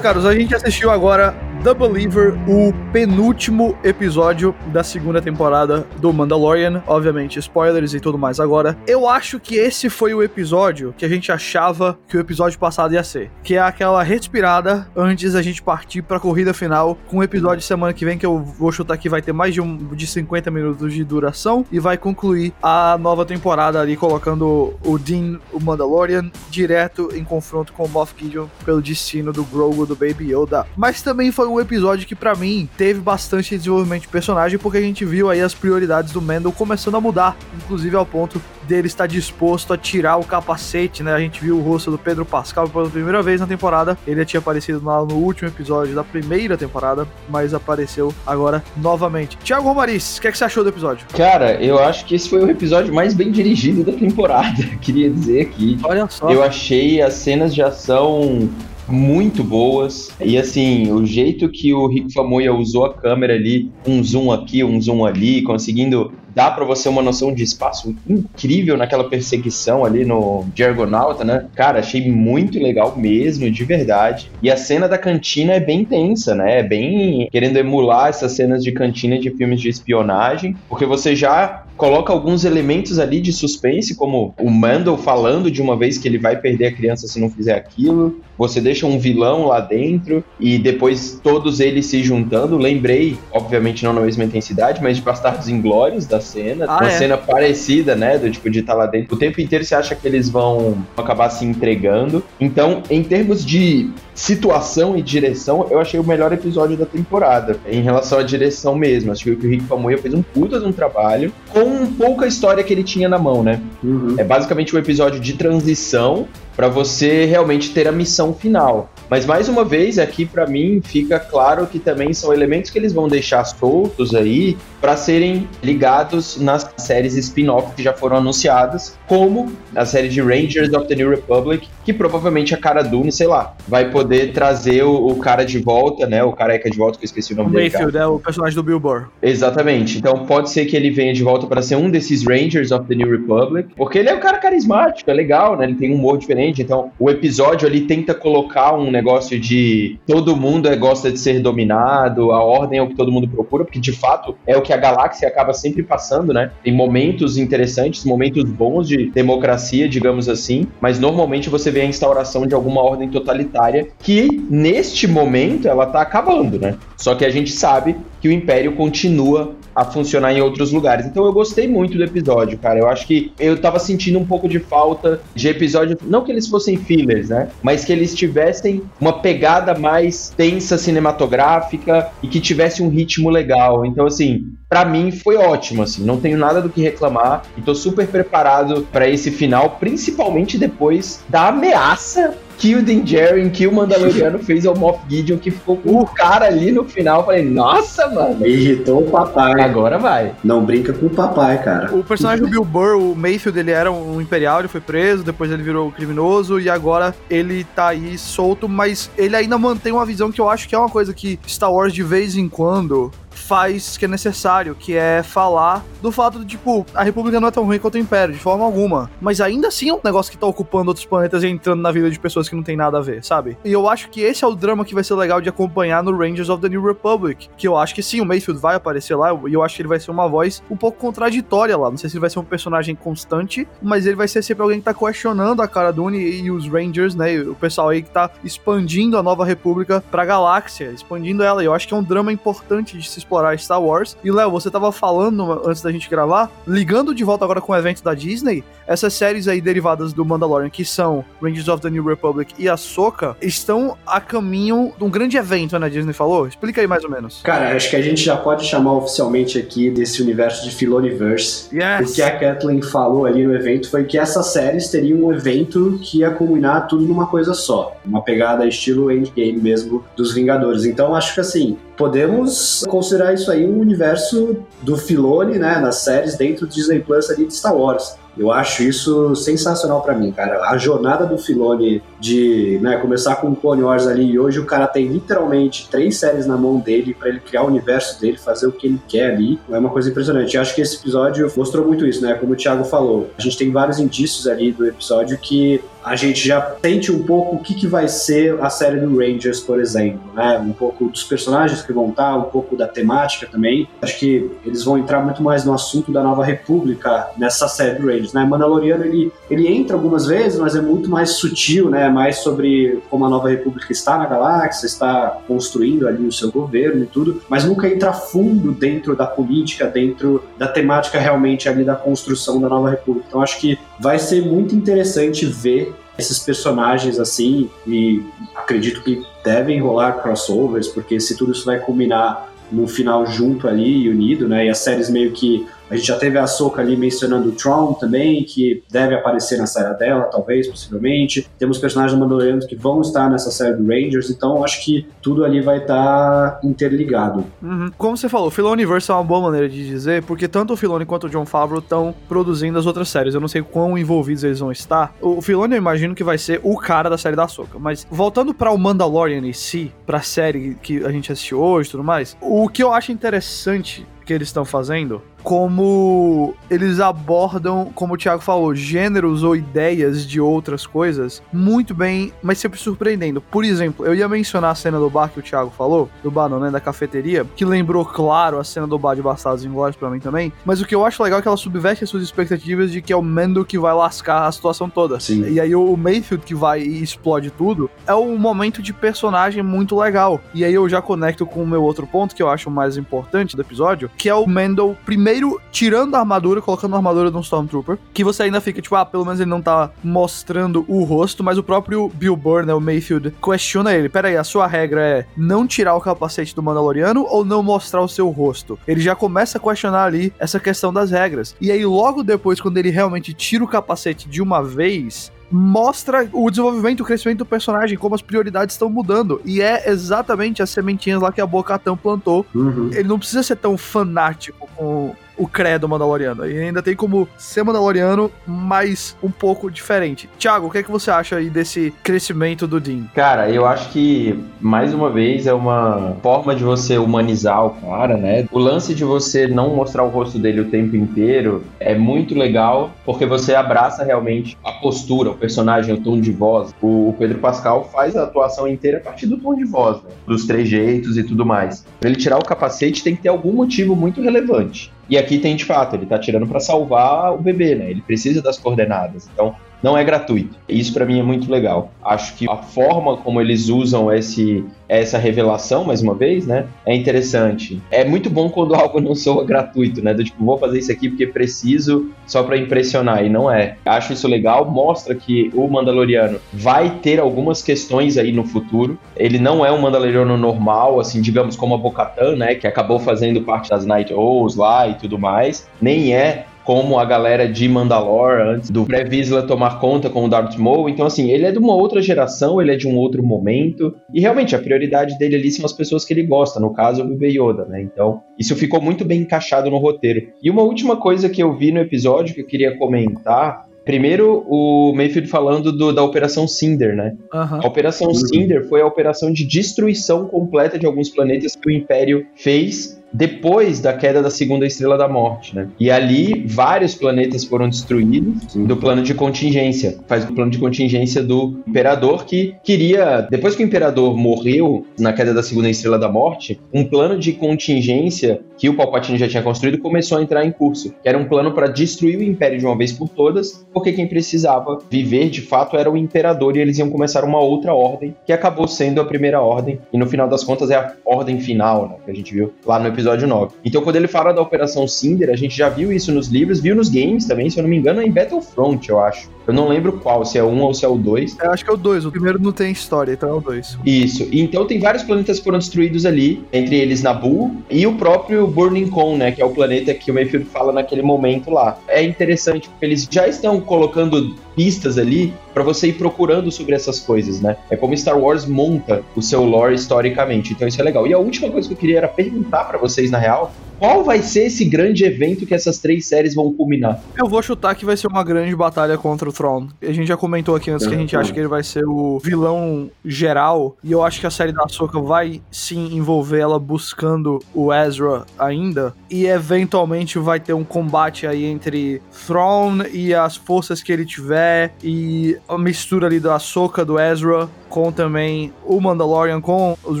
Caros, 0.00 0.24
a 0.24 0.34
gente 0.34 0.54
assistiu 0.54 0.90
agora 0.90 1.34
The 1.64 1.72
Believer, 1.72 2.34
o 2.46 2.74
penúltimo 2.92 3.74
episódio 3.82 4.54
da 4.66 4.84
segunda 4.84 5.22
temporada 5.22 5.86
do 5.96 6.12
Mandalorian. 6.12 6.82
Obviamente, 6.86 7.38
spoilers 7.38 7.94
e 7.94 8.00
tudo 8.00 8.18
mais 8.18 8.38
agora. 8.38 8.76
Eu 8.86 9.08
acho 9.08 9.40
que 9.40 9.54
esse 9.54 9.88
foi 9.88 10.12
o 10.12 10.22
episódio 10.22 10.94
que 10.94 11.06
a 11.06 11.08
gente 11.08 11.32
achava 11.32 11.98
que 12.06 12.18
o 12.18 12.20
episódio 12.20 12.58
passado 12.58 12.92
ia 12.92 13.02
ser. 13.02 13.30
Que 13.42 13.54
é 13.54 13.62
aquela 13.62 14.02
respirada 14.02 14.86
antes 14.94 15.32
da 15.32 15.40
gente 15.40 15.62
partir 15.62 16.02
pra 16.02 16.20
corrida 16.20 16.52
final. 16.52 16.98
Com 17.08 17.20
o 17.20 17.22
episódio 17.22 17.64
semana 17.64 17.94
que 17.94 18.04
vem, 18.04 18.18
que 18.18 18.26
eu 18.26 18.40
vou 18.40 18.70
chutar 18.70 18.92
aqui, 18.92 19.08
vai 19.08 19.22
ter 19.22 19.32
mais 19.32 19.54
de, 19.54 19.62
um, 19.62 19.74
de 19.94 20.06
50 20.06 20.50
minutos 20.50 20.92
de 20.92 21.02
duração. 21.02 21.64
E 21.72 21.80
vai 21.80 21.96
concluir 21.96 22.52
a 22.62 22.98
nova 23.00 23.24
temporada 23.24 23.80
ali, 23.80 23.96
colocando 23.96 24.74
o 24.84 24.98
Dean, 24.98 25.40
o 25.50 25.58
Mandalorian, 25.58 26.30
direto 26.50 27.08
em 27.14 27.24
confronto 27.24 27.72
com 27.72 27.86
o 27.86 27.88
Moff 27.88 28.12
Gideon 28.18 28.48
pelo 28.66 28.82
destino 28.82 29.32
do 29.32 29.44
Grogu, 29.44 29.86
do 29.86 29.96
Baby 29.96 30.34
Yoda. 30.34 30.66
Mas 30.76 31.00
também 31.00 31.32
foi 31.32 31.53
um 31.53 31.53
episódio 31.60 32.06
que 32.06 32.14
para 32.14 32.34
mim 32.34 32.68
teve 32.76 33.00
bastante 33.00 33.56
desenvolvimento 33.56 34.02
de 34.02 34.08
personagem 34.08 34.58
porque 34.58 34.78
a 34.78 34.80
gente 34.80 35.04
viu 35.04 35.30
aí 35.30 35.40
as 35.40 35.54
prioridades 35.54 36.12
do 36.12 36.20
Mendel 36.20 36.52
começando 36.52 36.96
a 36.96 37.00
mudar, 37.00 37.36
inclusive 37.56 37.94
ao 37.96 38.06
ponto 38.06 38.40
dele 38.64 38.86
estar 38.86 39.06
disposto 39.06 39.72
a 39.72 39.78
tirar 39.78 40.16
o 40.16 40.24
capacete, 40.24 41.02
né? 41.02 41.12
A 41.12 41.18
gente 41.18 41.40
viu 41.40 41.58
o 41.58 41.62
rosto 41.62 41.90
do 41.90 41.98
Pedro 41.98 42.24
Pascal 42.24 42.68
pela 42.68 42.88
primeira 42.88 43.22
vez 43.22 43.40
na 43.40 43.46
temporada. 43.46 43.96
Ele 44.06 44.24
tinha 44.24 44.40
aparecido 44.40 44.84
lá 44.84 45.04
no 45.04 45.14
último 45.14 45.48
episódio 45.48 45.94
da 45.94 46.02
primeira 46.02 46.56
temporada, 46.56 47.06
mas 47.28 47.54
apareceu 47.54 48.14
agora 48.26 48.62
novamente. 48.76 49.36
Tiago 49.38 49.68
Romariz, 49.68 50.18
o 50.18 50.20
que, 50.20 50.28
é 50.28 50.32
que 50.32 50.38
você 50.38 50.44
achou 50.44 50.62
do 50.62 50.70
episódio? 50.70 51.06
Cara, 51.14 51.62
eu 51.62 51.78
acho 51.78 52.04
que 52.04 52.14
esse 52.14 52.28
foi 52.28 52.42
o 52.42 52.50
episódio 52.50 52.92
mais 52.92 53.14
bem 53.14 53.30
dirigido 53.30 53.84
da 53.84 53.92
temporada. 53.92 54.62
Queria 54.80 55.10
dizer 55.10 55.42
aqui. 55.42 55.78
Olha 55.82 56.08
só. 56.08 56.30
Eu 56.30 56.42
achei 56.42 57.00
as 57.02 57.14
cenas 57.14 57.54
de 57.54 57.62
ação 57.62 58.48
muito 58.88 59.42
boas. 59.42 60.10
E 60.20 60.36
assim, 60.36 60.90
o 60.90 61.04
jeito 61.04 61.48
que 61.48 61.72
o 61.72 61.86
Rico 61.86 62.12
Famoya 62.12 62.52
usou 62.52 62.84
a 62.86 62.94
câmera 62.94 63.34
ali, 63.34 63.70
um 63.86 64.02
zoom 64.02 64.30
aqui, 64.30 64.62
um 64.62 64.80
zoom 64.80 65.04
ali, 65.04 65.42
conseguindo 65.42 66.12
dá 66.34 66.50
para 66.50 66.64
você 66.64 66.88
uma 66.88 67.02
noção 67.02 67.32
de 67.32 67.42
espaço 67.42 67.94
incrível 68.08 68.76
naquela 68.76 69.08
perseguição 69.08 69.84
ali 69.84 70.04
no 70.04 70.44
Diagonauta, 70.54 71.24
né? 71.24 71.46
Cara, 71.54 71.78
achei 71.78 72.10
muito 72.10 72.58
legal 72.58 72.94
mesmo, 72.96 73.50
de 73.50 73.64
verdade. 73.64 74.30
E 74.42 74.50
a 74.50 74.56
cena 74.56 74.88
da 74.88 74.98
cantina 74.98 75.52
é 75.52 75.60
bem 75.60 75.84
tensa, 75.84 76.34
né? 76.34 76.60
É 76.60 76.62
bem 76.62 77.28
querendo 77.30 77.56
emular 77.56 78.08
essas 78.08 78.32
cenas 78.32 78.62
de 78.62 78.72
cantina 78.72 79.18
de 79.18 79.30
filmes 79.30 79.60
de 79.60 79.68
espionagem, 79.68 80.56
porque 80.68 80.84
você 80.84 81.14
já 81.14 81.64
coloca 81.76 82.12
alguns 82.12 82.44
elementos 82.44 82.98
ali 82.98 83.20
de 83.20 83.32
suspense, 83.32 83.94
como 83.94 84.34
o 84.38 84.50
Mandel 84.50 84.96
falando 84.96 85.50
de 85.50 85.60
uma 85.60 85.76
vez 85.76 85.98
que 85.98 86.06
ele 86.06 86.18
vai 86.18 86.36
perder 86.36 86.66
a 86.66 86.72
criança 86.72 87.08
se 87.08 87.20
não 87.20 87.30
fizer 87.30 87.54
aquilo. 87.54 88.20
Você 88.38 88.60
deixa 88.60 88.86
um 88.86 88.98
vilão 88.98 89.46
lá 89.46 89.60
dentro 89.60 90.24
e 90.38 90.58
depois 90.58 91.20
todos 91.22 91.60
eles 91.60 91.86
se 91.86 92.02
juntando. 92.02 92.56
Lembrei, 92.56 93.18
obviamente 93.32 93.84
não 93.84 93.92
na 93.92 94.00
mesma 94.00 94.24
intensidade, 94.24 94.82
mas 94.82 94.96
de 94.96 95.02
Bastardos 95.02 95.48
Inglórios 95.48 96.06
da 96.06 96.20
cena. 96.24 96.64
Ah, 96.68 96.78
uma 96.78 96.88
é? 96.88 96.98
cena 96.98 97.16
parecida, 97.16 97.94
né? 97.94 98.18
Do 98.18 98.28
tipo 98.30 98.50
de 98.50 98.58
estar 98.60 98.72
tá 98.72 98.78
lá 98.80 98.86
dentro. 98.86 99.14
O 99.14 99.18
tempo 99.18 99.40
inteiro 99.40 99.64
você 99.64 99.74
acha 99.74 99.94
que 99.94 100.06
eles 100.08 100.28
vão 100.28 100.84
acabar 100.96 101.30
se 101.30 101.44
entregando. 101.44 102.24
Então, 102.40 102.82
em 102.90 103.02
termos 103.04 103.44
de 103.44 103.90
situação 104.14 104.96
e 104.96 105.02
direção, 105.02 105.66
eu 105.70 105.80
achei 105.80 105.98
o 106.00 106.04
melhor 106.04 106.32
episódio 106.32 106.76
da 106.76 106.86
temporada. 106.86 107.56
Em 107.68 107.82
relação 107.82 108.18
à 108.18 108.22
direção 108.22 108.74
mesmo. 108.74 109.12
Acho 109.12 109.24
que 109.24 109.30
o 109.30 109.50
Rick 109.50 109.64
Famuyiwa 109.64 110.00
fez 110.00 110.14
um 110.14 110.22
puta 110.22 110.58
de 110.58 110.66
um 110.66 110.72
trabalho 110.72 111.32
com 111.52 111.86
pouca 111.86 112.26
história 112.26 112.64
que 112.64 112.72
ele 112.72 112.82
tinha 112.82 113.08
na 113.08 113.18
mão, 113.18 113.42
né? 113.42 113.60
Uhum. 113.82 114.14
É 114.18 114.24
basicamente 114.24 114.74
um 114.74 114.78
episódio 114.78 115.20
de 115.20 115.34
transição 115.34 116.26
para 116.56 116.68
você 116.68 117.24
realmente 117.24 117.70
ter 117.70 117.88
a 117.88 117.92
missão 117.92 118.32
final. 118.34 118.90
Mas 119.08 119.26
mais 119.26 119.48
uma 119.48 119.64
vez, 119.64 119.98
aqui 119.98 120.24
para 120.24 120.46
mim 120.46 120.80
fica 120.82 121.18
claro 121.18 121.66
que 121.66 121.78
também 121.78 122.12
são 122.12 122.32
elementos 122.32 122.70
que 122.70 122.78
eles 122.78 122.92
vão 122.92 123.06
deixar 123.06 123.44
soltos 123.44 124.14
aí 124.14 124.56
para 124.80 124.96
serem 124.96 125.48
ligados 125.62 126.36
nas 126.36 126.70
séries 126.76 127.14
spin-off 127.14 127.74
que 127.74 127.82
já 127.82 127.92
foram 127.92 128.16
anunciadas, 128.16 128.98
como 129.06 129.52
a 129.74 129.84
série 129.84 130.08
de 130.08 130.20
Rangers 130.20 130.72
of 130.72 130.86
the 130.88 130.94
New 130.94 131.10
Republic, 131.10 131.68
que 131.84 131.92
provavelmente 131.92 132.54
a 132.54 132.58
cara 132.58 132.82
Dune, 132.82 133.12
sei 133.12 133.26
lá, 133.26 133.54
vai 133.66 133.90
poder 133.90 134.32
trazer 134.32 134.82
o, 134.84 135.06
o 135.06 135.16
cara 135.16 135.44
de 135.44 135.58
volta, 135.58 136.06
né? 136.06 136.22
O 136.22 136.32
careca 136.32 136.70
de 136.70 136.76
volta, 136.76 136.98
que 136.98 137.04
eu 137.04 137.06
esqueci 137.06 137.32
o 137.32 137.36
nome 137.36 137.50
o 137.50 137.52
dele. 137.52 137.70
Mayfield, 137.70 137.96
é 137.96 138.06
o 138.06 138.18
personagem 138.18 138.54
do 138.54 138.62
Billboard. 138.62 139.06
Exatamente. 139.22 139.98
Então 139.98 140.26
pode 140.26 140.50
ser 140.50 140.66
que 140.66 140.76
ele 140.76 140.90
venha 140.90 141.12
de 141.12 141.22
volta 141.22 141.46
para 141.46 141.62
ser 141.62 141.76
um 141.76 141.90
desses 141.90 142.24
Rangers 142.24 142.70
of 142.70 142.86
the 142.86 142.94
New 142.94 143.10
Republic, 143.10 143.70
porque 143.76 143.98
ele 143.98 144.08
é 144.08 144.14
um 144.14 144.20
cara 144.20 144.38
carismático, 144.38 145.10
é 145.10 145.14
legal, 145.14 145.56
né? 145.56 145.64
Ele 145.64 145.74
tem 145.74 145.92
um 145.92 145.94
humor 145.94 146.18
diferente. 146.18 146.43
Então 146.62 146.90
o 146.98 147.10
episódio 147.10 147.66
ali 147.66 147.82
tenta 147.82 148.14
colocar 148.14 148.74
um 148.74 148.90
negócio 148.90 149.38
de 149.38 149.98
todo 150.06 150.36
mundo 150.36 150.68
é, 150.68 150.76
gosta 150.76 151.10
de 151.10 151.18
ser 151.18 151.40
dominado, 151.40 152.32
a 152.32 152.42
ordem 152.42 152.78
é 152.78 152.82
o 152.82 152.88
que 152.88 152.94
todo 152.94 153.12
mundo 153.12 153.28
procura, 153.28 153.64
porque 153.64 153.80
de 153.80 153.92
fato 153.92 154.36
é 154.46 154.56
o 154.56 154.62
que 154.62 154.72
a 154.72 154.76
galáxia 154.76 155.28
acaba 155.28 155.52
sempre 155.52 155.82
passando, 155.82 156.32
né? 156.32 156.50
Tem 156.62 156.72
momentos 156.72 157.36
interessantes, 157.38 158.04
momentos 158.04 158.44
bons 158.44 158.88
de 158.88 159.10
democracia, 159.10 159.88
digamos 159.88 160.28
assim, 160.28 160.66
mas 160.80 160.98
normalmente 160.98 161.48
você 161.48 161.70
vê 161.70 161.82
a 161.82 161.86
instauração 161.86 162.46
de 162.46 162.54
alguma 162.54 162.82
ordem 162.82 163.08
totalitária 163.08 163.88
que 163.98 164.28
neste 164.50 165.06
momento 165.06 165.68
ela 165.68 165.86
tá 165.86 166.00
acabando, 166.00 166.58
né? 166.58 166.76
Só 166.96 167.14
que 167.14 167.24
a 167.24 167.30
gente 167.30 167.52
sabe 167.52 167.96
que 168.20 168.28
o 168.28 168.32
império 168.32 168.72
continua 168.72 169.54
a 169.74 169.84
funcionar 169.84 170.32
em 170.32 170.40
outros 170.40 170.72
lugares. 170.72 171.06
Então 171.06 171.24
eu 171.24 171.32
gostei 171.32 171.66
muito 171.66 171.96
do 171.96 172.04
episódio, 172.04 172.58
cara. 172.58 172.78
Eu 172.78 172.88
acho 172.88 173.06
que 173.06 173.32
eu 173.38 173.60
tava 173.60 173.78
sentindo 173.78 174.18
um 174.18 174.26
pouco 174.26 174.48
de 174.48 174.58
falta 174.58 175.20
de 175.34 175.48
episódio, 175.48 175.98
não 176.02 176.24
que 176.24 176.32
eles 176.32 176.48
fossem 176.48 176.76
fillers, 176.76 177.28
né? 177.28 177.48
Mas 177.62 177.84
que 177.84 177.92
eles 177.92 178.14
tivessem 178.14 178.82
uma 179.00 179.20
pegada 179.20 179.74
mais 179.74 180.32
tensa 180.36 180.78
cinematográfica 180.78 182.10
e 182.22 182.28
que 182.28 182.40
tivesse 182.40 182.82
um 182.82 182.88
ritmo 182.88 183.30
legal. 183.30 183.84
Então 183.84 184.06
assim, 184.06 184.46
para 184.68 184.84
mim 184.84 185.10
foi 185.10 185.36
ótimo, 185.36 185.82
assim, 185.82 186.04
não 186.04 186.20
tenho 186.20 186.38
nada 186.38 186.60
do 186.60 186.68
que 186.68 186.82
reclamar 186.82 187.42
e 187.56 187.62
tô 187.62 187.74
super 187.74 188.06
preparado 188.06 188.86
para 188.92 189.08
esse 189.08 189.30
final, 189.30 189.70
principalmente 189.78 190.58
depois 190.58 191.22
da 191.28 191.48
ameaça 191.48 192.34
que 192.58 192.74
o 192.74 192.82
Din 192.82 193.02
Djarin, 193.02 193.50
que 193.50 193.66
o 193.66 193.72
Mandaloriano 193.72 194.38
fez 194.38 194.66
ao 194.66 194.76
Moff 194.76 195.00
Gideon, 195.08 195.38
que 195.38 195.50
ficou 195.50 195.76
com 195.76 196.00
o 196.00 196.06
cara 196.06 196.46
ali 196.46 196.72
no 196.72 196.84
final. 196.84 197.20
Eu 197.20 197.26
falei, 197.26 197.44
nossa, 197.44 198.08
mano. 198.08 198.46
Irritou 198.46 199.00
o 199.00 199.10
papai. 199.10 199.60
Agora 199.60 199.98
vai. 199.98 200.32
Não 200.42 200.64
brinca 200.64 200.92
com 200.92 201.06
o 201.06 201.10
papai, 201.10 201.62
cara. 201.62 201.94
O 201.94 202.02
personagem 202.02 202.44
do 202.44 202.50
Bill 202.50 202.64
Burr, 202.64 202.96
o 202.96 203.14
Mayfield, 203.14 203.58
ele 203.58 203.70
era 203.70 203.90
um 203.90 204.20
imperial, 204.20 204.60
ele 204.60 204.68
foi 204.68 204.80
preso, 204.80 205.22
depois 205.22 205.50
ele 205.50 205.62
virou 205.62 205.90
criminoso 205.90 206.60
e 206.60 206.68
agora 206.68 207.14
ele 207.28 207.64
tá 207.64 207.88
aí 207.88 208.16
solto, 208.18 208.68
mas 208.68 209.10
ele 209.16 209.36
ainda 209.36 209.58
mantém 209.58 209.92
uma 209.92 210.06
visão 210.06 210.30
que 210.30 210.40
eu 210.40 210.48
acho 210.48 210.68
que 210.68 210.74
é 210.74 210.78
uma 210.78 210.88
coisa 210.88 211.12
que 211.12 211.38
Star 211.46 211.72
Wars 211.72 211.92
de 211.92 212.02
vez 212.02 212.36
em 212.36 212.48
quando 212.48 213.10
faz 213.38 213.96
que 213.96 214.04
é 214.04 214.08
necessário, 214.08 214.74
que 214.74 214.94
é 214.94 215.22
falar 215.22 215.84
do 216.00 216.10
fato 216.10 216.38
de, 216.40 216.46
tipo, 216.46 216.84
a 216.94 217.02
República 217.02 217.40
não 217.40 217.48
é 217.48 217.50
tão 217.50 217.64
ruim 217.64 217.78
quanto 217.78 217.94
o 217.94 217.98
Império, 217.98 218.34
de 218.34 218.40
forma 218.40 218.64
alguma. 218.64 219.10
Mas 219.20 219.40
ainda 219.40 219.68
assim 219.68 219.88
é 219.88 219.94
um 219.94 220.00
negócio 220.02 220.30
que 220.30 220.38
tá 220.38 220.46
ocupando 220.46 220.88
outros 220.88 221.06
planetas 221.06 221.42
e 221.42 221.48
entrando 221.48 221.80
na 221.80 221.90
vida 221.90 222.10
de 222.10 222.18
pessoas 222.18 222.48
que 222.48 222.56
não 222.56 222.62
tem 222.62 222.76
nada 222.76 222.98
a 222.98 223.00
ver, 223.00 223.24
sabe? 223.24 223.56
E 223.64 223.72
eu 223.72 223.88
acho 223.88 224.08
que 224.10 224.20
esse 224.20 224.44
é 224.44 224.46
o 224.46 224.54
drama 224.54 224.84
que 224.84 224.94
vai 224.94 225.04
ser 225.04 225.14
legal 225.14 225.40
de 225.40 225.48
acompanhar 225.48 226.02
no 226.02 226.16
Rangers 226.16 226.48
of 226.48 226.60
the 226.62 226.68
New 226.68 226.84
Republic. 226.84 227.48
Que 227.56 227.66
eu 227.66 227.76
acho 227.76 227.94
que 227.94 228.02
sim, 228.02 228.20
o 228.20 228.24
Mayfield 228.24 228.60
vai 228.60 228.74
aparecer 228.74 229.14
lá, 229.14 229.30
e 229.46 229.52
eu 229.52 229.62
acho 229.62 229.76
que 229.76 229.82
ele 229.82 229.88
vai 229.88 230.00
ser 230.00 230.10
uma 230.10 230.28
voz 230.28 230.62
um 230.70 230.76
pouco 230.76 230.98
contraditória 230.98 231.76
lá. 231.76 231.90
Não 231.90 231.96
sei 231.96 232.10
se 232.10 232.16
ele 232.16 232.20
vai 232.20 232.30
ser 232.30 232.38
um 232.38 232.44
personagem 232.44 232.94
constante, 232.94 233.66
mas 233.82 234.06
ele 234.06 234.16
vai 234.16 234.28
ser 234.28 234.42
sempre 234.42 234.62
alguém 234.62 234.78
que 234.78 234.84
tá 234.84 234.94
questionando 234.94 235.62
a 235.62 235.68
cara 235.68 235.92
do 235.92 236.04
Uni 236.04 236.18
e 236.18 236.50
os 236.50 236.68
Rangers, 236.68 237.14
né? 237.14 237.38
O 237.40 237.54
pessoal 237.54 237.88
aí 237.88 238.02
que 238.02 238.10
tá 238.10 238.30
expandindo 238.42 239.16
a 239.16 239.22
nova 239.22 239.44
República 239.44 240.02
pra 240.10 240.24
galáxia, 240.24 240.90
expandindo 240.90 241.42
ela. 241.42 241.62
E 241.62 241.66
eu 241.66 241.74
acho 241.74 241.88
que 241.88 241.94
é 241.94 241.96
um 241.96 242.02
drama 242.02 242.32
importante 242.32 242.98
de 242.98 243.08
se 243.08 243.18
explorar 243.24 243.58
Star 243.58 243.82
Wars. 243.82 244.16
E 244.22 244.30
Léo, 244.30 244.50
você 244.50 244.70
tava 244.70 244.92
falando 244.92 245.62
antes 245.66 245.82
da 245.82 245.90
gente 245.90 246.08
gravar, 246.08 246.50
ligando 246.66 247.14
de 247.14 247.24
volta 247.24 247.44
agora 247.44 247.60
com 247.60 247.72
o 247.72 247.76
evento 247.76 248.02
da 248.02 248.14
Disney, 248.14 248.62
essas 248.86 249.14
séries 249.14 249.48
aí 249.48 249.60
derivadas 249.60 250.12
do 250.12 250.24
Mandalorian, 250.24 250.70
que 250.70 250.84
são 250.84 251.24
Rangers 251.42 251.68
of 251.68 251.82
the 251.82 251.90
New 251.90 252.04
Republic 252.04 252.54
e 252.58 252.68
Ahsoka, 252.68 253.36
estão 253.40 253.96
a 254.06 254.20
caminho 254.20 254.92
de 254.96 255.04
um 255.04 255.10
grande 255.10 255.36
evento, 255.36 255.78
né? 255.78 255.86
A 255.86 255.88
Disney 255.88 256.12
falou? 256.12 256.46
Explica 256.46 256.80
aí 256.80 256.86
mais 256.86 257.04
ou 257.04 257.10
menos. 257.10 257.40
Cara, 257.42 257.74
acho 257.74 257.90
que 257.90 257.96
a 257.96 258.02
gente 258.02 258.22
já 258.22 258.36
pode 258.36 258.64
chamar 258.66 258.92
oficialmente 258.92 259.58
aqui 259.58 259.90
desse 259.90 260.22
universo 260.22 260.64
de 260.64 260.74
Filoniverse. 260.74 261.74
Yes. 261.74 262.10
O 262.10 262.14
que 262.14 262.22
a 262.22 262.38
Kathleen 262.38 262.82
falou 262.82 263.26
ali 263.26 263.44
no 263.46 263.54
evento 263.54 263.90
foi 263.90 264.04
que 264.04 264.18
essas 264.18 264.46
séries 264.46 264.88
teriam 264.88 265.24
um 265.24 265.32
evento 265.32 265.98
que 266.02 266.18
ia 266.18 266.30
culminar 266.30 266.86
tudo 266.86 267.04
numa 267.04 267.26
coisa 267.26 267.54
só. 267.54 267.96
Uma 268.04 268.22
pegada 268.22 268.66
estilo 268.66 269.10
endgame 269.10 269.60
mesmo 269.60 270.04
dos 270.16 270.34
Vingadores. 270.34 270.84
Então 270.84 271.14
acho 271.14 271.34
que 271.34 271.40
assim, 271.40 271.78
podemos 271.96 272.84
considerar 272.88 273.13
isso 273.34 273.50
aí 273.50 273.66
um 273.66 273.78
universo 273.78 274.56
do 274.82 274.96
Filone, 274.96 275.58
né, 275.58 275.78
nas 275.78 275.96
séries 275.96 276.36
dentro 276.36 276.66
do 276.66 276.72
Disney 276.72 277.00
Plus 277.00 277.30
ali 277.30 277.46
de 277.46 277.54
Star 277.54 277.76
Wars. 277.76 278.16
Eu 278.36 278.50
acho 278.50 278.82
isso 278.82 279.34
sensacional 279.36 280.02
para 280.02 280.14
mim, 280.14 280.32
cara. 280.32 280.68
A 280.68 280.76
jornada 280.76 281.26
do 281.26 281.38
Filoni 281.38 282.02
de 282.20 282.78
né, 282.82 282.96
começar 282.96 283.36
com 283.36 283.48
o 283.50 283.56
Clone 283.56 283.82
Wars 283.82 284.06
ali 284.06 284.24
e 284.32 284.38
hoje 284.38 284.58
o 284.58 284.64
cara 284.64 284.86
tem 284.86 285.06
literalmente 285.06 285.88
três 285.90 286.16
séries 286.16 286.46
na 286.46 286.56
mão 286.56 286.78
dele 286.78 287.14
para 287.14 287.28
ele 287.28 287.40
criar 287.40 287.62
o 287.62 287.66
universo 287.66 288.20
dele, 288.20 288.38
fazer 288.38 288.66
o 288.66 288.72
que 288.72 288.86
ele 288.86 289.00
quer 289.08 289.32
ali. 289.32 289.58
É 289.70 289.78
uma 289.78 289.90
coisa 289.90 290.10
impressionante. 290.10 290.54
Eu 290.54 290.62
acho 290.62 290.74
que 290.74 290.80
esse 290.80 290.96
episódio 290.96 291.50
mostrou 291.56 291.86
muito 291.86 292.06
isso, 292.06 292.22
né? 292.22 292.34
Como 292.34 292.52
o 292.52 292.56
Thiago 292.56 292.84
falou, 292.84 293.30
a 293.36 293.40
gente 293.40 293.56
tem 293.56 293.70
vários 293.70 293.98
indícios 293.98 294.46
ali 294.46 294.72
do 294.72 294.86
episódio 294.86 295.38
que 295.38 295.80
a 296.04 296.16
gente 296.16 296.46
já 296.46 296.76
sente 296.82 297.10
um 297.10 297.22
pouco 297.22 297.56
o 297.56 297.58
que, 297.58 297.74
que 297.74 297.86
vai 297.86 298.08
ser 298.08 298.60
a 298.62 298.68
série 298.68 299.00
do 299.00 299.18
Rangers, 299.18 299.60
por 299.60 299.80
exemplo, 299.80 300.20
né? 300.34 300.58
Um 300.58 300.72
pouco 300.72 301.08
dos 301.08 301.24
personagens 301.24 301.80
que 301.80 301.92
vão 301.92 302.10
estar, 302.10 302.36
um 302.36 302.42
pouco 302.42 302.76
da 302.76 302.86
temática 302.86 303.46
também. 303.50 303.88
Acho 304.02 304.18
que 304.18 304.50
eles 304.66 304.84
vão 304.84 304.98
entrar 304.98 305.20
muito 305.20 305.42
mais 305.42 305.64
no 305.64 305.72
assunto 305.72 306.12
da 306.12 306.22
Nova 306.22 306.44
República 306.44 307.30
nessa 307.38 307.66
série 307.68 307.98
do 307.98 308.06
Rangers, 308.06 308.23
né? 308.32 308.44
Mandaloriano 308.44 309.04
ele, 309.04 309.32
ele 309.50 309.68
entra 309.68 309.96
algumas 309.96 310.26
vezes, 310.26 310.58
mas 310.58 310.74
é 310.74 310.80
muito 310.80 311.10
mais 311.10 311.32
sutil, 311.32 311.90
né? 311.90 312.08
Mais 312.08 312.38
sobre 312.38 313.02
como 313.10 313.24
a 313.24 313.28
Nova 313.28 313.48
República 313.48 313.92
está 313.92 314.16
na 314.16 314.26
galáxia, 314.26 314.86
está 314.86 315.38
construindo 315.46 316.06
ali 316.06 316.26
o 316.26 316.32
seu 316.32 316.50
governo 316.50 317.04
e 317.04 317.06
tudo, 317.06 317.42
mas 317.48 317.64
nunca 317.64 317.88
entra 317.88 318.12
fundo 318.12 318.72
dentro 318.72 319.16
da 319.16 319.26
política, 319.26 319.86
dentro 319.86 320.42
da 320.56 320.68
temática 320.68 321.18
realmente 321.18 321.68
ali 321.68 321.84
da 321.84 321.94
construção 321.94 322.60
da 322.60 322.68
Nova 322.68 322.90
República. 322.90 323.26
Então 323.28 323.42
acho 323.42 323.60
que 323.60 323.78
vai 324.00 324.18
ser 324.18 324.42
muito 324.42 324.74
interessante 324.74 325.46
ver 325.46 325.94
esses 326.16 326.38
personagens 326.38 327.18
assim, 327.18 327.68
e 327.86 328.22
acredito 328.54 329.02
que 329.02 329.22
devem 329.44 329.80
rolar 329.80 330.22
crossovers, 330.22 330.88
porque 330.88 331.18
se 331.18 331.36
tudo 331.36 331.52
isso 331.52 331.64
vai 331.64 331.80
culminar 331.80 332.52
no 332.70 332.86
final 332.86 333.26
junto 333.26 333.68
ali, 333.68 334.08
unido, 334.08 334.48
né? 334.48 334.66
E 334.66 334.68
as 334.70 334.78
séries 334.78 335.10
meio 335.10 335.32
que 335.32 335.66
a 335.94 335.96
gente 335.96 336.08
já 336.08 336.18
teve 336.18 336.36
a 336.38 336.46
Soca 336.46 336.82
ali 336.82 336.96
mencionando 336.96 337.48
o 337.48 337.52
Tron 337.52 337.94
também, 337.94 338.42
que 338.44 338.82
deve 338.90 339.14
aparecer 339.14 339.58
na 339.58 339.66
série 339.66 339.94
dela, 339.96 340.24
talvez, 340.24 340.66
possivelmente. 340.66 341.48
Temos 341.58 341.78
personagens 341.78 342.18
mandalorianos 342.18 342.66
que 342.66 342.74
vão 342.74 343.00
estar 343.00 343.30
nessa 343.30 343.50
série 343.50 343.76
do 343.76 343.86
Rangers, 343.86 344.28
então 344.30 344.64
acho 344.64 344.84
que 344.84 345.06
tudo 345.22 345.44
ali 345.44 345.60
vai 345.60 345.78
estar 345.78 346.58
interligado. 346.62 347.44
Uhum. 347.62 347.90
Como 347.96 348.16
você 348.16 348.28
falou, 348.28 348.48
o 348.48 348.50
Filoniverse 348.50 349.10
é 349.10 349.14
uma 349.14 349.22
boa 349.22 349.40
maneira 349.40 349.68
de 349.68 349.86
dizer, 349.86 350.22
porque 350.24 350.48
tanto 350.48 350.72
o 350.72 350.76
Filoni 350.76 351.06
quanto 351.06 351.26
o 351.26 351.30
John 351.30 351.46
Favreau 351.46 351.78
estão 351.80 352.14
produzindo 352.28 352.78
as 352.78 352.86
outras 352.86 353.08
séries. 353.08 353.34
Eu 353.34 353.40
não 353.40 353.48
sei 353.48 353.62
quão 353.62 353.96
envolvidos 353.96 354.42
eles 354.42 354.58
vão 354.58 354.72
estar. 354.72 355.14
O 355.20 355.40
Filoni 355.40 355.74
eu 355.74 355.78
imagino 355.78 356.14
que 356.14 356.24
vai 356.24 356.38
ser 356.38 356.60
o 356.62 356.76
cara 356.76 357.08
da 357.08 357.16
série 357.16 357.36
da 357.36 357.46
Soca. 357.46 357.78
Mas 357.78 358.06
voltando 358.10 358.52
para 358.52 358.72
o 358.72 358.78
Mandalorian 358.78 359.46
em 359.46 359.52
si, 359.52 359.92
pra 360.04 360.20
série 360.20 360.76
que 360.82 361.04
a 361.04 361.10
gente 361.10 361.30
assistiu 361.30 361.60
hoje 361.60 361.88
e 361.88 361.92
tudo 361.92 362.04
mais, 362.04 362.36
o 362.40 362.68
que 362.68 362.82
eu 362.82 362.92
acho 362.92 363.12
interessante 363.12 364.06
que 364.24 364.32
eles 364.32 364.48
estão 364.48 364.64
fazendo 364.64 365.22
como 365.44 366.54
eles 366.70 366.98
abordam, 367.00 367.92
como 367.94 368.14
o 368.14 368.16
Thiago 368.16 368.42
falou, 368.42 368.74
gêneros 368.74 369.42
ou 369.42 369.54
ideias 369.54 370.26
de 370.26 370.40
outras 370.40 370.86
coisas 370.86 371.42
muito 371.52 371.94
bem, 371.94 372.32
mas 372.42 372.58
sempre 372.58 372.80
surpreendendo. 372.80 373.42
Por 373.42 373.62
exemplo, 373.62 374.06
eu 374.06 374.14
ia 374.14 374.26
mencionar 374.26 374.70
a 374.70 374.74
cena 374.74 374.98
do 374.98 375.10
bar 375.10 375.28
que 375.28 375.38
o 375.38 375.42
Thiago 375.42 375.70
falou, 375.70 376.08
do 376.22 376.30
bar, 376.30 376.48
não, 376.48 376.58
né, 376.58 376.70
da 376.70 376.80
cafeteria, 376.80 377.46
que 377.54 377.64
lembrou, 377.64 378.06
claro, 378.06 378.58
a 378.58 378.64
cena 378.64 378.86
do 378.86 378.98
bar 378.98 379.14
de 379.14 379.20
Bastardos 379.20 379.66
Inglórios 379.66 379.96
pra 379.96 380.08
mim 380.08 380.18
também, 380.18 380.50
mas 380.64 380.80
o 380.80 380.86
que 380.86 380.94
eu 380.94 381.04
acho 381.04 381.22
legal 381.22 381.40
é 381.40 381.42
que 381.42 381.48
ela 381.48 381.58
subverte 381.58 382.02
as 382.02 382.08
suas 382.08 382.22
expectativas 382.22 382.90
de 382.90 383.02
que 383.02 383.12
é 383.12 383.16
o 383.16 383.22
Mendo 383.22 383.66
que 383.66 383.78
vai 383.78 383.92
lascar 383.92 384.46
a 384.46 384.52
situação 384.52 384.88
toda. 384.88 385.20
Sim. 385.20 385.46
E 385.50 385.60
aí 385.60 385.74
o 385.74 385.94
Mayfield 385.94 386.42
que 386.44 386.54
vai 386.54 386.80
e 386.80 387.02
explode 387.02 387.50
tudo, 387.50 387.90
é 388.06 388.14
um 388.14 388.38
momento 388.38 388.80
de 388.80 388.94
personagem 388.94 389.62
muito 389.62 389.94
legal. 389.98 390.40
E 390.54 390.64
aí 390.64 390.72
eu 390.72 390.88
já 390.88 391.02
conecto 391.02 391.44
com 391.44 391.62
o 391.62 391.66
meu 391.66 391.82
outro 391.82 392.06
ponto, 392.06 392.34
que 392.34 392.42
eu 392.42 392.48
acho 392.48 392.70
mais 392.70 392.96
importante 392.96 393.54
do 393.54 393.60
episódio, 393.60 394.10
que 394.16 394.28
é 394.28 394.34
o 394.34 394.46
Mendel 394.46 394.96
primeiro 395.04 395.60
tirando 395.70 396.14
a 396.14 396.20
armadura, 396.20 396.62
colocando 396.62 396.94
a 396.94 396.96
armadura 396.96 397.30
de 397.30 397.36
um 397.36 397.40
Stormtrooper, 397.40 397.98
que 398.12 398.24
você 398.24 398.44
ainda 398.44 398.60
fica 398.60 398.80
tipo, 398.80 398.94
ah, 398.94 399.04
pelo 399.04 399.24
menos 399.24 399.40
ele 399.40 399.50
não 399.50 399.60
tá 399.60 399.90
mostrando 400.02 400.84
o 400.88 401.02
rosto, 401.04 401.42
mas 401.42 401.58
o 401.58 401.62
próprio 401.62 402.08
Bill 402.08 402.36
Burr, 402.36 402.64
né, 402.64 402.74
o 402.74 402.80
Mayfield, 402.80 403.32
questiona 403.42 403.92
ele, 403.94 404.08
pera 404.08 404.28
aí, 404.28 404.36
a 404.36 404.44
sua 404.44 404.66
regra 404.66 405.02
é 405.02 405.26
não 405.36 405.66
tirar 405.66 405.94
o 405.94 406.00
capacete 406.00 406.54
do 406.54 406.62
Mandaloriano 406.62 407.26
ou 407.28 407.44
não 407.44 407.62
mostrar 407.62 408.00
o 408.00 408.08
seu 408.08 408.28
rosto? 408.30 408.78
Ele 408.86 409.00
já 409.00 409.14
começa 409.14 409.58
a 409.58 409.60
questionar 409.60 410.04
ali 410.04 410.32
essa 410.38 410.60
questão 410.60 410.92
das 410.92 411.10
regras. 411.10 411.56
E 411.60 411.70
aí 411.70 411.84
logo 411.84 412.22
depois, 412.22 412.60
quando 412.60 412.78
ele 412.78 412.90
realmente 412.90 413.34
tira 413.34 413.64
o 413.64 413.68
capacete 413.68 414.28
de 414.28 414.40
uma 414.40 414.62
vez, 414.62 415.32
mostra 415.50 416.28
o 416.32 416.50
desenvolvimento, 416.50 417.00
o 417.00 417.04
crescimento 417.04 417.38
do 417.38 417.46
personagem, 417.46 417.96
como 417.96 418.14
as 418.14 418.22
prioridades 418.22 418.74
estão 418.74 418.88
mudando. 418.88 419.40
E 419.44 419.60
é 419.60 419.90
exatamente 419.90 420.62
as 420.62 420.70
sementinhas 420.70 421.20
lá 421.20 421.30
que 421.32 421.40
a 421.40 421.46
Bo-Katan 421.46 421.96
plantou. 421.96 422.46
Uhum. 422.54 422.90
Ele 422.92 423.08
não 423.08 423.18
precisa 423.18 423.42
ser 423.42 423.56
tão 423.56 423.76
fanático 423.76 424.68
com 424.76 425.14
o 425.36 425.46
credo 425.46 425.88
mandaloriano. 425.88 426.46
E 426.46 426.58
ainda 426.58 426.82
tem 426.82 426.94
como 426.94 427.28
ser 427.36 427.62
mandaloriano, 427.62 428.30
mas 428.46 429.16
um 429.22 429.30
pouco 429.30 429.70
diferente. 429.70 430.28
Thiago, 430.38 430.66
o 430.66 430.70
que 430.70 430.78
é 430.78 430.82
que 430.82 430.90
você 430.90 431.10
acha 431.10 431.36
aí 431.36 431.50
desse 431.50 431.92
crescimento 432.02 432.66
do 432.66 432.80
Dean? 432.80 433.04
Cara, 433.14 433.50
eu 433.50 433.66
acho 433.66 433.90
que, 433.90 434.38
mais 434.60 434.94
uma 434.94 435.10
vez, 435.10 435.46
é 435.46 435.52
uma 435.52 436.16
forma 436.22 436.54
de 436.54 436.64
você 436.64 436.98
humanizar 436.98 437.64
o 437.64 437.70
cara, 437.70 438.16
né? 438.16 438.46
O 438.50 438.58
lance 438.58 438.94
de 438.94 439.04
você 439.04 439.46
não 439.46 439.74
mostrar 439.74 440.04
o 440.04 440.08
rosto 440.08 440.38
dele 440.38 440.60
o 440.60 440.66
tempo 440.66 440.96
inteiro 440.96 441.64
é 441.80 441.94
muito 441.94 442.34
legal, 442.34 442.92
porque 443.04 443.26
você 443.26 443.54
abraça 443.54 444.04
realmente 444.04 444.56
a 444.64 444.72
postura, 444.72 445.30
o 445.30 445.34
personagem, 445.34 445.94
o 445.94 446.00
tom 446.00 446.20
de 446.20 446.32
voz. 446.32 446.74
O 446.80 447.14
Pedro 447.18 447.38
Pascal 447.38 447.88
faz 447.92 448.16
a 448.16 448.24
atuação 448.24 448.68
inteira 448.68 448.98
a 448.98 449.00
partir 449.00 449.26
do 449.26 449.36
tom 449.38 449.54
de 449.54 449.64
voz, 449.64 450.02
né? 450.02 450.10
dos 450.26 450.46
trejeitos 450.46 451.16
e 451.16 451.22
tudo 451.22 451.44
mais. 451.44 451.84
Pra 452.00 452.08
ele 452.08 452.18
tirar 452.18 452.38
o 452.38 452.44
capacete 452.44 453.02
tem 453.02 453.16
que 453.16 453.22
ter 453.22 453.28
algum 453.28 453.52
motivo 453.52 453.94
muito 453.96 454.20
relevante. 454.20 454.92
E 455.08 455.18
aqui 455.18 455.38
tem 455.38 455.54
de 455.54 455.64
fato, 455.64 455.96
ele 455.96 456.06
tá 456.06 456.18
tirando 456.18 456.46
para 456.46 456.60
salvar 456.60 457.32
o 457.34 457.38
bebê, 457.38 457.74
né? 457.74 457.90
Ele 457.90 458.00
precisa 458.00 458.40
das 458.42 458.58
coordenadas. 458.58 459.28
Então, 459.32 459.54
não 459.84 459.98
é 459.98 460.02
gratuito. 460.02 460.56
Isso 460.66 460.94
para 460.94 461.04
mim 461.04 461.20
é 461.20 461.22
muito 461.22 461.52
legal. 461.52 461.92
Acho 462.02 462.34
que 462.36 462.48
a 462.48 462.56
forma 462.56 463.18
como 463.18 463.38
eles 463.38 463.68
usam 463.68 464.10
esse 464.10 464.64
essa 464.88 465.18
revelação, 465.18 465.84
mais 465.84 466.02
uma 466.02 466.14
vez, 466.14 466.46
né, 466.46 466.66
é 466.86 466.94
interessante. 466.94 467.82
É 467.90 468.04
muito 468.04 468.30
bom 468.30 468.48
quando 468.48 468.74
algo 468.76 469.00
não 469.00 469.14
soa 469.14 469.44
gratuito, 469.44 470.02
né, 470.02 470.14
do 470.14 470.24
tipo, 470.24 470.42
vou 470.44 470.56
fazer 470.58 470.78
isso 470.78 470.92
aqui 470.92 471.08
porque 471.08 471.26
preciso 471.26 472.10
só 472.26 472.42
para 472.42 472.56
impressionar, 472.56 473.24
e 473.24 473.28
não 473.28 473.50
é. 473.50 473.76
Acho 473.84 474.12
isso 474.12 474.28
legal, 474.28 474.70
mostra 474.70 475.14
que 475.14 475.50
o 475.54 475.68
Mandaloriano 475.68 476.38
vai 476.52 476.90
ter 477.02 477.18
algumas 477.18 477.62
questões 477.62 478.16
aí 478.16 478.30
no 478.30 478.44
futuro. 478.44 478.98
Ele 479.16 479.38
não 479.38 479.64
é 479.64 479.72
um 479.72 479.80
Mandaloriano 479.80 480.36
normal, 480.36 481.00
assim, 481.00 481.20
digamos 481.20 481.56
como 481.56 481.74
a 481.74 481.78
Bo-Katan, 481.78 482.36
né, 482.36 482.54
que 482.54 482.66
acabou 482.66 482.98
fazendo 482.98 483.42
parte 483.42 483.70
das 483.70 483.84
Night 483.84 484.12
Owls 484.12 484.56
lá 484.56 484.86
e 484.88 484.94
tudo 484.94 485.18
mais, 485.18 485.68
nem 485.80 486.14
é 486.14 486.46
como 486.64 486.98
a 486.98 487.04
galera 487.04 487.46
de 487.46 487.68
Mandalore 487.68 488.42
antes 488.42 488.70
do 488.70 488.84
Pré-Vizsla 488.84 489.42
tomar 489.42 489.78
conta 489.78 490.08
com 490.08 490.24
o 490.24 490.28
Darth 490.28 490.56
Maul. 490.56 490.88
Então, 490.88 491.06
assim, 491.06 491.30
ele 491.30 491.44
é 491.44 491.52
de 491.52 491.58
uma 491.58 491.74
outra 491.74 492.00
geração, 492.00 492.60
ele 492.60 492.72
é 492.72 492.76
de 492.76 492.88
um 492.88 492.96
outro 492.96 493.22
momento. 493.22 493.94
E 494.12 494.20
realmente, 494.20 494.56
a 494.56 494.58
prioridade 494.58 495.18
dele 495.18 495.36
ali 495.36 495.50
são 495.50 495.64
as 495.64 495.72
pessoas 495.72 496.04
que 496.04 496.14
ele 496.14 496.22
gosta, 496.22 496.58
no 496.58 496.72
caso, 496.72 497.02
o 497.02 497.06
Bebê 497.06 497.28
Yoda, 497.28 497.66
né? 497.66 497.82
Então, 497.82 498.22
isso 498.38 498.56
ficou 498.56 498.80
muito 498.80 499.04
bem 499.04 499.20
encaixado 499.20 499.70
no 499.70 499.78
roteiro. 499.78 500.28
E 500.42 500.50
uma 500.50 500.62
última 500.62 500.96
coisa 500.96 501.28
que 501.28 501.42
eu 501.42 501.56
vi 501.56 501.70
no 501.70 501.80
episódio 501.80 502.34
que 502.34 502.40
eu 502.40 502.46
queria 502.46 502.76
comentar 502.78 503.66
Primeiro, 503.84 504.44
o 504.48 504.94
Mayfield 504.94 505.28
falando 505.28 505.70
do, 505.70 505.92
da 505.92 506.02
Operação 506.02 506.48
Cinder, 506.48 506.96
né? 506.96 507.14
Aham. 507.32 507.60
A 507.62 507.66
Operação 507.66 508.08
Uhum. 508.08 508.14
Cinder 508.14 508.66
foi 508.66 508.80
a 508.80 508.86
operação 508.86 509.30
de 509.30 509.44
destruição 509.44 510.26
completa 510.26 510.78
de 510.78 510.86
alguns 510.86 511.10
planetas 511.10 511.54
que 511.54 511.68
o 511.68 511.70
Império 511.70 512.26
fez 512.34 512.98
depois 513.14 513.80
da 513.80 513.92
queda 513.92 514.20
da 514.20 514.28
segunda 514.28 514.66
estrela 514.66 514.98
da 514.98 515.06
morte, 515.06 515.54
né? 515.54 515.68
E 515.78 515.88
ali 515.88 516.44
vários 516.48 516.96
planetas 516.96 517.44
foram 517.44 517.68
destruídos 517.68 518.54
do 518.56 518.76
plano 518.76 519.02
de 519.02 519.14
contingência. 519.14 519.98
Faz 520.08 520.24
o 520.24 520.32
plano 520.32 520.50
de 520.50 520.58
contingência 520.58 521.22
do 521.22 521.62
imperador 521.66 522.24
que 522.24 522.56
queria, 522.64 523.26
depois 523.30 523.54
que 523.54 523.62
o 523.62 523.66
imperador 523.66 524.16
morreu 524.16 524.84
na 524.98 525.12
queda 525.12 525.32
da 525.32 525.44
segunda 525.44 525.70
estrela 525.70 525.96
da 525.96 526.08
morte, 526.08 526.60
um 526.72 526.84
plano 526.84 527.16
de 527.16 527.32
contingência 527.32 528.40
que 528.58 528.68
o 528.68 528.74
Palpatine 528.74 529.16
já 529.16 529.28
tinha 529.28 529.42
construído 529.42 529.78
começou 529.78 530.18
a 530.18 530.22
entrar 530.22 530.44
em 530.44 530.50
curso, 530.50 530.92
era 531.04 531.16
um 531.16 531.26
plano 531.26 531.52
para 531.52 531.68
destruir 531.68 532.18
o 532.18 532.22
império 532.22 532.58
de 532.58 532.66
uma 532.66 532.76
vez 532.76 532.92
por 532.92 533.08
todas, 533.08 533.64
porque 533.72 533.92
quem 533.92 534.08
precisava 534.08 534.78
viver 534.90 535.30
de 535.30 535.40
fato 535.40 535.76
era 535.76 535.90
o 535.90 535.96
imperador 535.96 536.56
e 536.56 536.60
eles 536.60 536.78
iam 536.78 536.90
começar 536.90 537.24
uma 537.24 537.38
outra 537.38 537.74
ordem, 537.74 538.14
que 538.26 538.32
acabou 538.32 538.66
sendo 538.66 539.00
a 539.00 539.04
primeira 539.04 539.40
ordem, 539.40 539.78
e 539.92 539.98
no 539.98 540.06
final 540.06 540.28
das 540.28 540.42
contas 540.42 540.70
é 540.70 540.76
a 540.76 540.94
ordem 541.04 541.38
final, 541.38 541.88
né, 541.88 541.96
que 542.04 542.10
a 542.10 542.14
gente 542.14 542.32
viu 542.32 542.52
lá 542.64 542.78
no 542.78 542.88
episódio 542.88 543.03
9. 543.04 543.54
Então 543.64 543.82
quando 543.82 543.96
ele 543.96 544.08
fala 544.08 544.32
da 544.32 544.40
Operação 544.40 544.86
Cinder, 544.88 545.30
a 545.30 545.36
gente 545.36 545.56
já 545.56 545.68
viu 545.68 545.92
isso 545.92 546.12
nos 546.12 546.28
livros, 546.28 546.60
viu 546.60 546.74
nos 546.74 546.88
games 546.88 547.26
também, 547.26 547.48
se 547.50 547.58
eu 547.58 547.62
não 547.62 547.70
me 547.70 547.76
engano, 547.76 548.00
é 548.00 548.06
em 548.06 548.10
Battlefront, 548.10 548.88
eu 548.88 549.00
acho. 549.00 549.30
Eu 549.46 549.54
não 549.54 549.68
lembro 549.68 549.92
qual, 549.92 550.24
se 550.24 550.38
é 550.38 550.44
um 550.44 550.62
ou 550.62 550.72
se 550.72 550.84
é 550.84 550.88
o 550.88 550.96
dois. 550.96 551.36
Eu 551.38 551.50
acho 551.50 551.64
que 551.64 551.70
é 551.70 551.74
o 551.74 551.76
2. 551.76 552.06
O 552.06 552.10
primeiro 552.10 552.40
não 552.40 552.52
tem 552.52 552.72
história, 552.72 553.12
então 553.12 553.28
é 553.28 553.32
o 553.32 553.40
2. 553.40 553.78
Isso. 553.84 554.26
E 554.30 554.40
Então 554.40 554.66
tem 554.66 554.78
vários 554.78 555.02
planetas 555.02 555.38
que 555.38 555.44
foram 555.44 555.58
destruídos 555.58 556.06
ali, 556.06 556.44
entre 556.52 556.76
eles 556.76 557.02
Nabu 557.02 557.54
e 557.70 557.86
o 557.86 557.94
próprio 557.94 558.46
Burning 558.46 558.88
Con, 558.88 559.16
né, 559.16 559.32
que 559.32 559.42
é 559.42 559.44
o 559.44 559.50
planeta 559.50 559.92
que 559.94 560.10
o 560.10 560.14
Mayfield 560.14 560.46
fala 560.46 560.72
naquele 560.72 561.02
momento 561.02 561.50
lá. 561.50 561.78
É 561.88 562.02
interessante 562.02 562.68
porque 562.68 562.84
eles 562.84 563.08
já 563.10 563.26
estão 563.26 563.60
colocando 563.60 564.34
pistas 564.54 564.98
ali 564.98 565.34
para 565.52 565.62
você 565.62 565.88
ir 565.88 565.94
procurando 565.94 566.50
sobre 566.50 566.74
essas 566.74 567.00
coisas, 567.00 567.40
né? 567.40 567.56
É 567.70 567.76
como 567.76 567.96
Star 567.96 568.18
Wars 568.18 568.44
monta 568.44 569.02
o 569.16 569.22
seu 569.22 569.44
lore 569.44 569.74
historicamente. 569.74 570.52
Então 570.52 570.66
isso 570.66 570.80
é 570.80 570.84
legal. 570.84 571.06
E 571.06 571.12
a 571.12 571.18
última 571.18 571.50
coisa 571.50 571.68
que 571.68 571.74
eu 571.74 571.78
queria 571.78 571.98
era 571.98 572.08
perguntar 572.08 572.64
para 572.64 572.78
vocês 572.78 573.10
na 573.10 573.18
real, 573.18 573.52
qual 573.78 574.04
vai 574.04 574.22
ser 574.22 574.46
esse 574.46 574.64
grande 574.64 575.04
evento 575.04 575.46
que 575.46 575.54
essas 575.54 575.78
três 575.78 576.06
séries 576.06 576.34
vão 576.34 576.52
culminar? 576.52 577.02
Eu 577.16 577.26
vou 577.28 577.42
chutar 577.42 577.74
que 577.74 577.84
vai 577.84 577.96
ser 577.96 578.06
uma 578.06 578.24
grande 578.24 578.54
batalha 578.54 578.96
contra 578.96 579.28
o 579.28 579.32
Throne. 579.32 579.68
A 579.82 579.92
gente 579.92 580.06
já 580.06 580.16
comentou 580.16 580.56
aqui 580.56 580.70
antes 580.70 580.86
que 580.86 580.94
a 580.94 580.98
gente 580.98 581.16
acha 581.16 581.32
que 581.32 581.38
ele 581.38 581.48
vai 581.48 581.62
ser 581.62 581.84
o 581.84 582.18
vilão 582.18 582.90
geral. 583.04 583.76
E 583.82 583.92
eu 583.92 584.02
acho 584.02 584.20
que 584.20 584.26
a 584.26 584.30
série 584.30 584.52
da 584.52 584.64
Ahsoka 584.64 585.00
vai 585.00 585.40
sim 585.50 585.94
envolver 585.94 586.40
ela 586.40 586.58
buscando 586.58 587.42
o 587.54 587.72
Ezra 587.72 588.24
ainda. 588.38 588.94
E 589.10 589.26
eventualmente 589.26 590.18
vai 590.18 590.40
ter 590.40 590.52
um 590.52 590.64
combate 590.64 591.26
aí 591.26 591.44
entre 591.44 592.00
Throne 592.26 592.84
e 592.92 593.14
as 593.14 593.36
forças 593.36 593.82
que 593.82 593.92
ele 593.92 594.04
tiver. 594.04 594.74
E 594.82 595.36
a 595.48 595.58
mistura 595.58 596.06
ali 596.06 596.20
da 596.20 596.36
Ahsoka, 596.36 596.84
do 596.84 596.98
Ezra, 596.98 597.48
com 597.74 597.90
também 597.90 598.52
o 598.64 598.80
Mandalorian, 598.80 599.40
com 599.40 599.76
os 599.82 600.00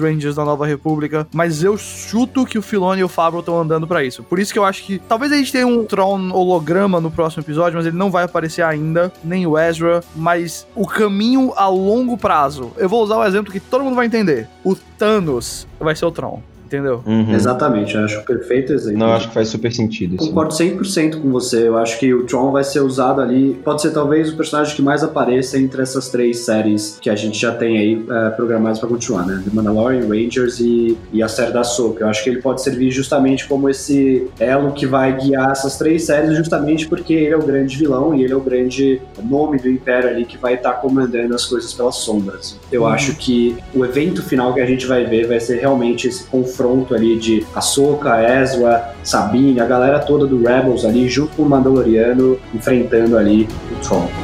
Rangers 0.00 0.36
da 0.36 0.44
Nova 0.44 0.64
República. 0.64 1.26
Mas 1.34 1.64
eu 1.64 1.76
chuto 1.76 2.46
que 2.46 2.56
o 2.56 2.62
Filoni 2.62 3.00
e 3.00 3.04
o 3.04 3.08
Fabro 3.08 3.40
estão 3.40 3.60
andando 3.60 3.84
pra 3.84 4.04
isso. 4.04 4.22
Por 4.22 4.38
isso 4.38 4.52
que 4.52 4.58
eu 4.60 4.64
acho 4.64 4.84
que 4.84 5.00
talvez 5.00 5.32
a 5.32 5.36
gente 5.36 5.50
tenha 5.50 5.66
um 5.66 5.84
Tron 5.84 6.30
holograma 6.30 7.00
no 7.00 7.10
próximo 7.10 7.42
episódio, 7.42 7.76
mas 7.76 7.84
ele 7.84 7.96
não 7.96 8.12
vai 8.12 8.22
aparecer 8.22 8.62
ainda, 8.62 9.12
nem 9.24 9.44
o 9.44 9.58
Ezra. 9.58 10.04
Mas 10.14 10.68
o 10.72 10.86
caminho 10.86 11.52
a 11.56 11.66
longo 11.66 12.16
prazo, 12.16 12.70
eu 12.76 12.88
vou 12.88 13.02
usar 13.02 13.16
o 13.16 13.24
exemplo 13.24 13.52
que 13.52 13.58
todo 13.58 13.82
mundo 13.82 13.96
vai 13.96 14.06
entender: 14.06 14.48
o 14.62 14.76
Thanos 14.76 15.66
vai 15.80 15.96
ser 15.96 16.06
o 16.06 16.12
Tron. 16.12 16.53
Entendeu? 16.74 17.02
Uhum. 17.06 17.32
Exatamente, 17.34 17.94
eu 17.94 18.04
acho 18.04 18.18
o 18.20 18.22
perfeito 18.24 18.72
exemplo. 18.72 18.98
Não, 18.98 19.06
eu 19.08 19.12
acho 19.14 19.28
que 19.28 19.34
faz 19.34 19.48
super 19.48 19.72
sentido 19.72 20.16
isso. 20.16 20.26
Concordo 20.28 20.52
100% 20.54 21.20
com 21.20 21.30
você. 21.30 21.68
Eu 21.68 21.76
acho 21.78 21.98
que 21.98 22.12
o 22.12 22.24
Tron 22.24 22.50
vai 22.52 22.64
ser 22.64 22.80
usado 22.80 23.20
ali. 23.20 23.54
Pode 23.64 23.82
ser 23.82 23.90
talvez 23.92 24.30
o 24.32 24.36
personagem 24.36 24.74
que 24.74 24.82
mais 24.82 25.02
apareça 25.04 25.58
entre 25.58 25.82
essas 25.82 26.08
três 26.08 26.40
séries 26.40 26.98
que 27.00 27.08
a 27.10 27.14
gente 27.16 27.38
já 27.38 27.52
tem 27.54 27.78
aí 27.78 28.04
é, 28.10 28.30
programadas 28.30 28.78
pra 28.78 28.88
continuar, 28.88 29.26
né? 29.26 29.42
The 29.44 29.50
Mandalorian, 29.54 30.06
Rangers 30.08 30.58
e, 30.60 30.96
e 31.12 31.22
a 31.22 31.28
série 31.28 31.52
da 31.52 31.60
Ahsoka. 31.60 32.04
Eu 32.04 32.08
acho 32.08 32.22
que 32.24 32.30
ele 32.30 32.40
pode 32.42 32.62
servir 32.62 32.90
justamente 32.90 33.46
como 33.46 33.68
esse 33.68 34.28
elo 34.38 34.72
que 34.72 34.86
vai 34.86 35.16
guiar 35.16 35.50
essas 35.52 35.76
três 35.78 36.04
séries, 36.04 36.36
justamente 36.36 36.88
porque 36.88 37.12
ele 37.14 37.34
é 37.34 37.36
o 37.36 37.42
grande 37.42 37.76
vilão 37.76 38.14
e 38.14 38.24
ele 38.24 38.32
é 38.32 38.36
o 38.36 38.40
grande 38.40 39.00
nome 39.22 39.58
do 39.58 39.68
Império 39.70 40.10
ali 40.10 40.24
que 40.24 40.36
vai 40.38 40.54
estar 40.54 40.72
comandando 40.74 41.34
as 41.34 41.44
coisas 41.44 41.72
pelas 41.72 41.96
sombras. 41.96 42.58
Eu 42.72 42.82
Uhum. 42.82 42.88
acho 42.88 43.14
que 43.16 43.56
o 43.74 43.84
evento 43.84 44.22
final 44.22 44.52
que 44.52 44.60
a 44.60 44.66
gente 44.66 44.86
vai 44.86 45.04
ver 45.04 45.26
vai 45.26 45.40
ser 45.40 45.58
realmente 45.60 46.06
esse 46.08 46.24
confronto 46.24 46.63
ali 46.94 47.18
de 47.18 47.46
Ahsoka, 47.54 48.22
Ezra, 48.22 48.94
Sabine, 49.02 49.60
a 49.60 49.66
galera 49.66 49.98
toda 49.98 50.26
do 50.26 50.42
Rebels 50.42 50.84
ali, 50.84 51.08
junto 51.08 51.36
com 51.36 51.42
o 51.42 51.48
Mandaloriano, 51.48 52.38
enfrentando 52.54 53.16
ali 53.16 53.48
o 53.72 53.86
Tron. 53.86 54.23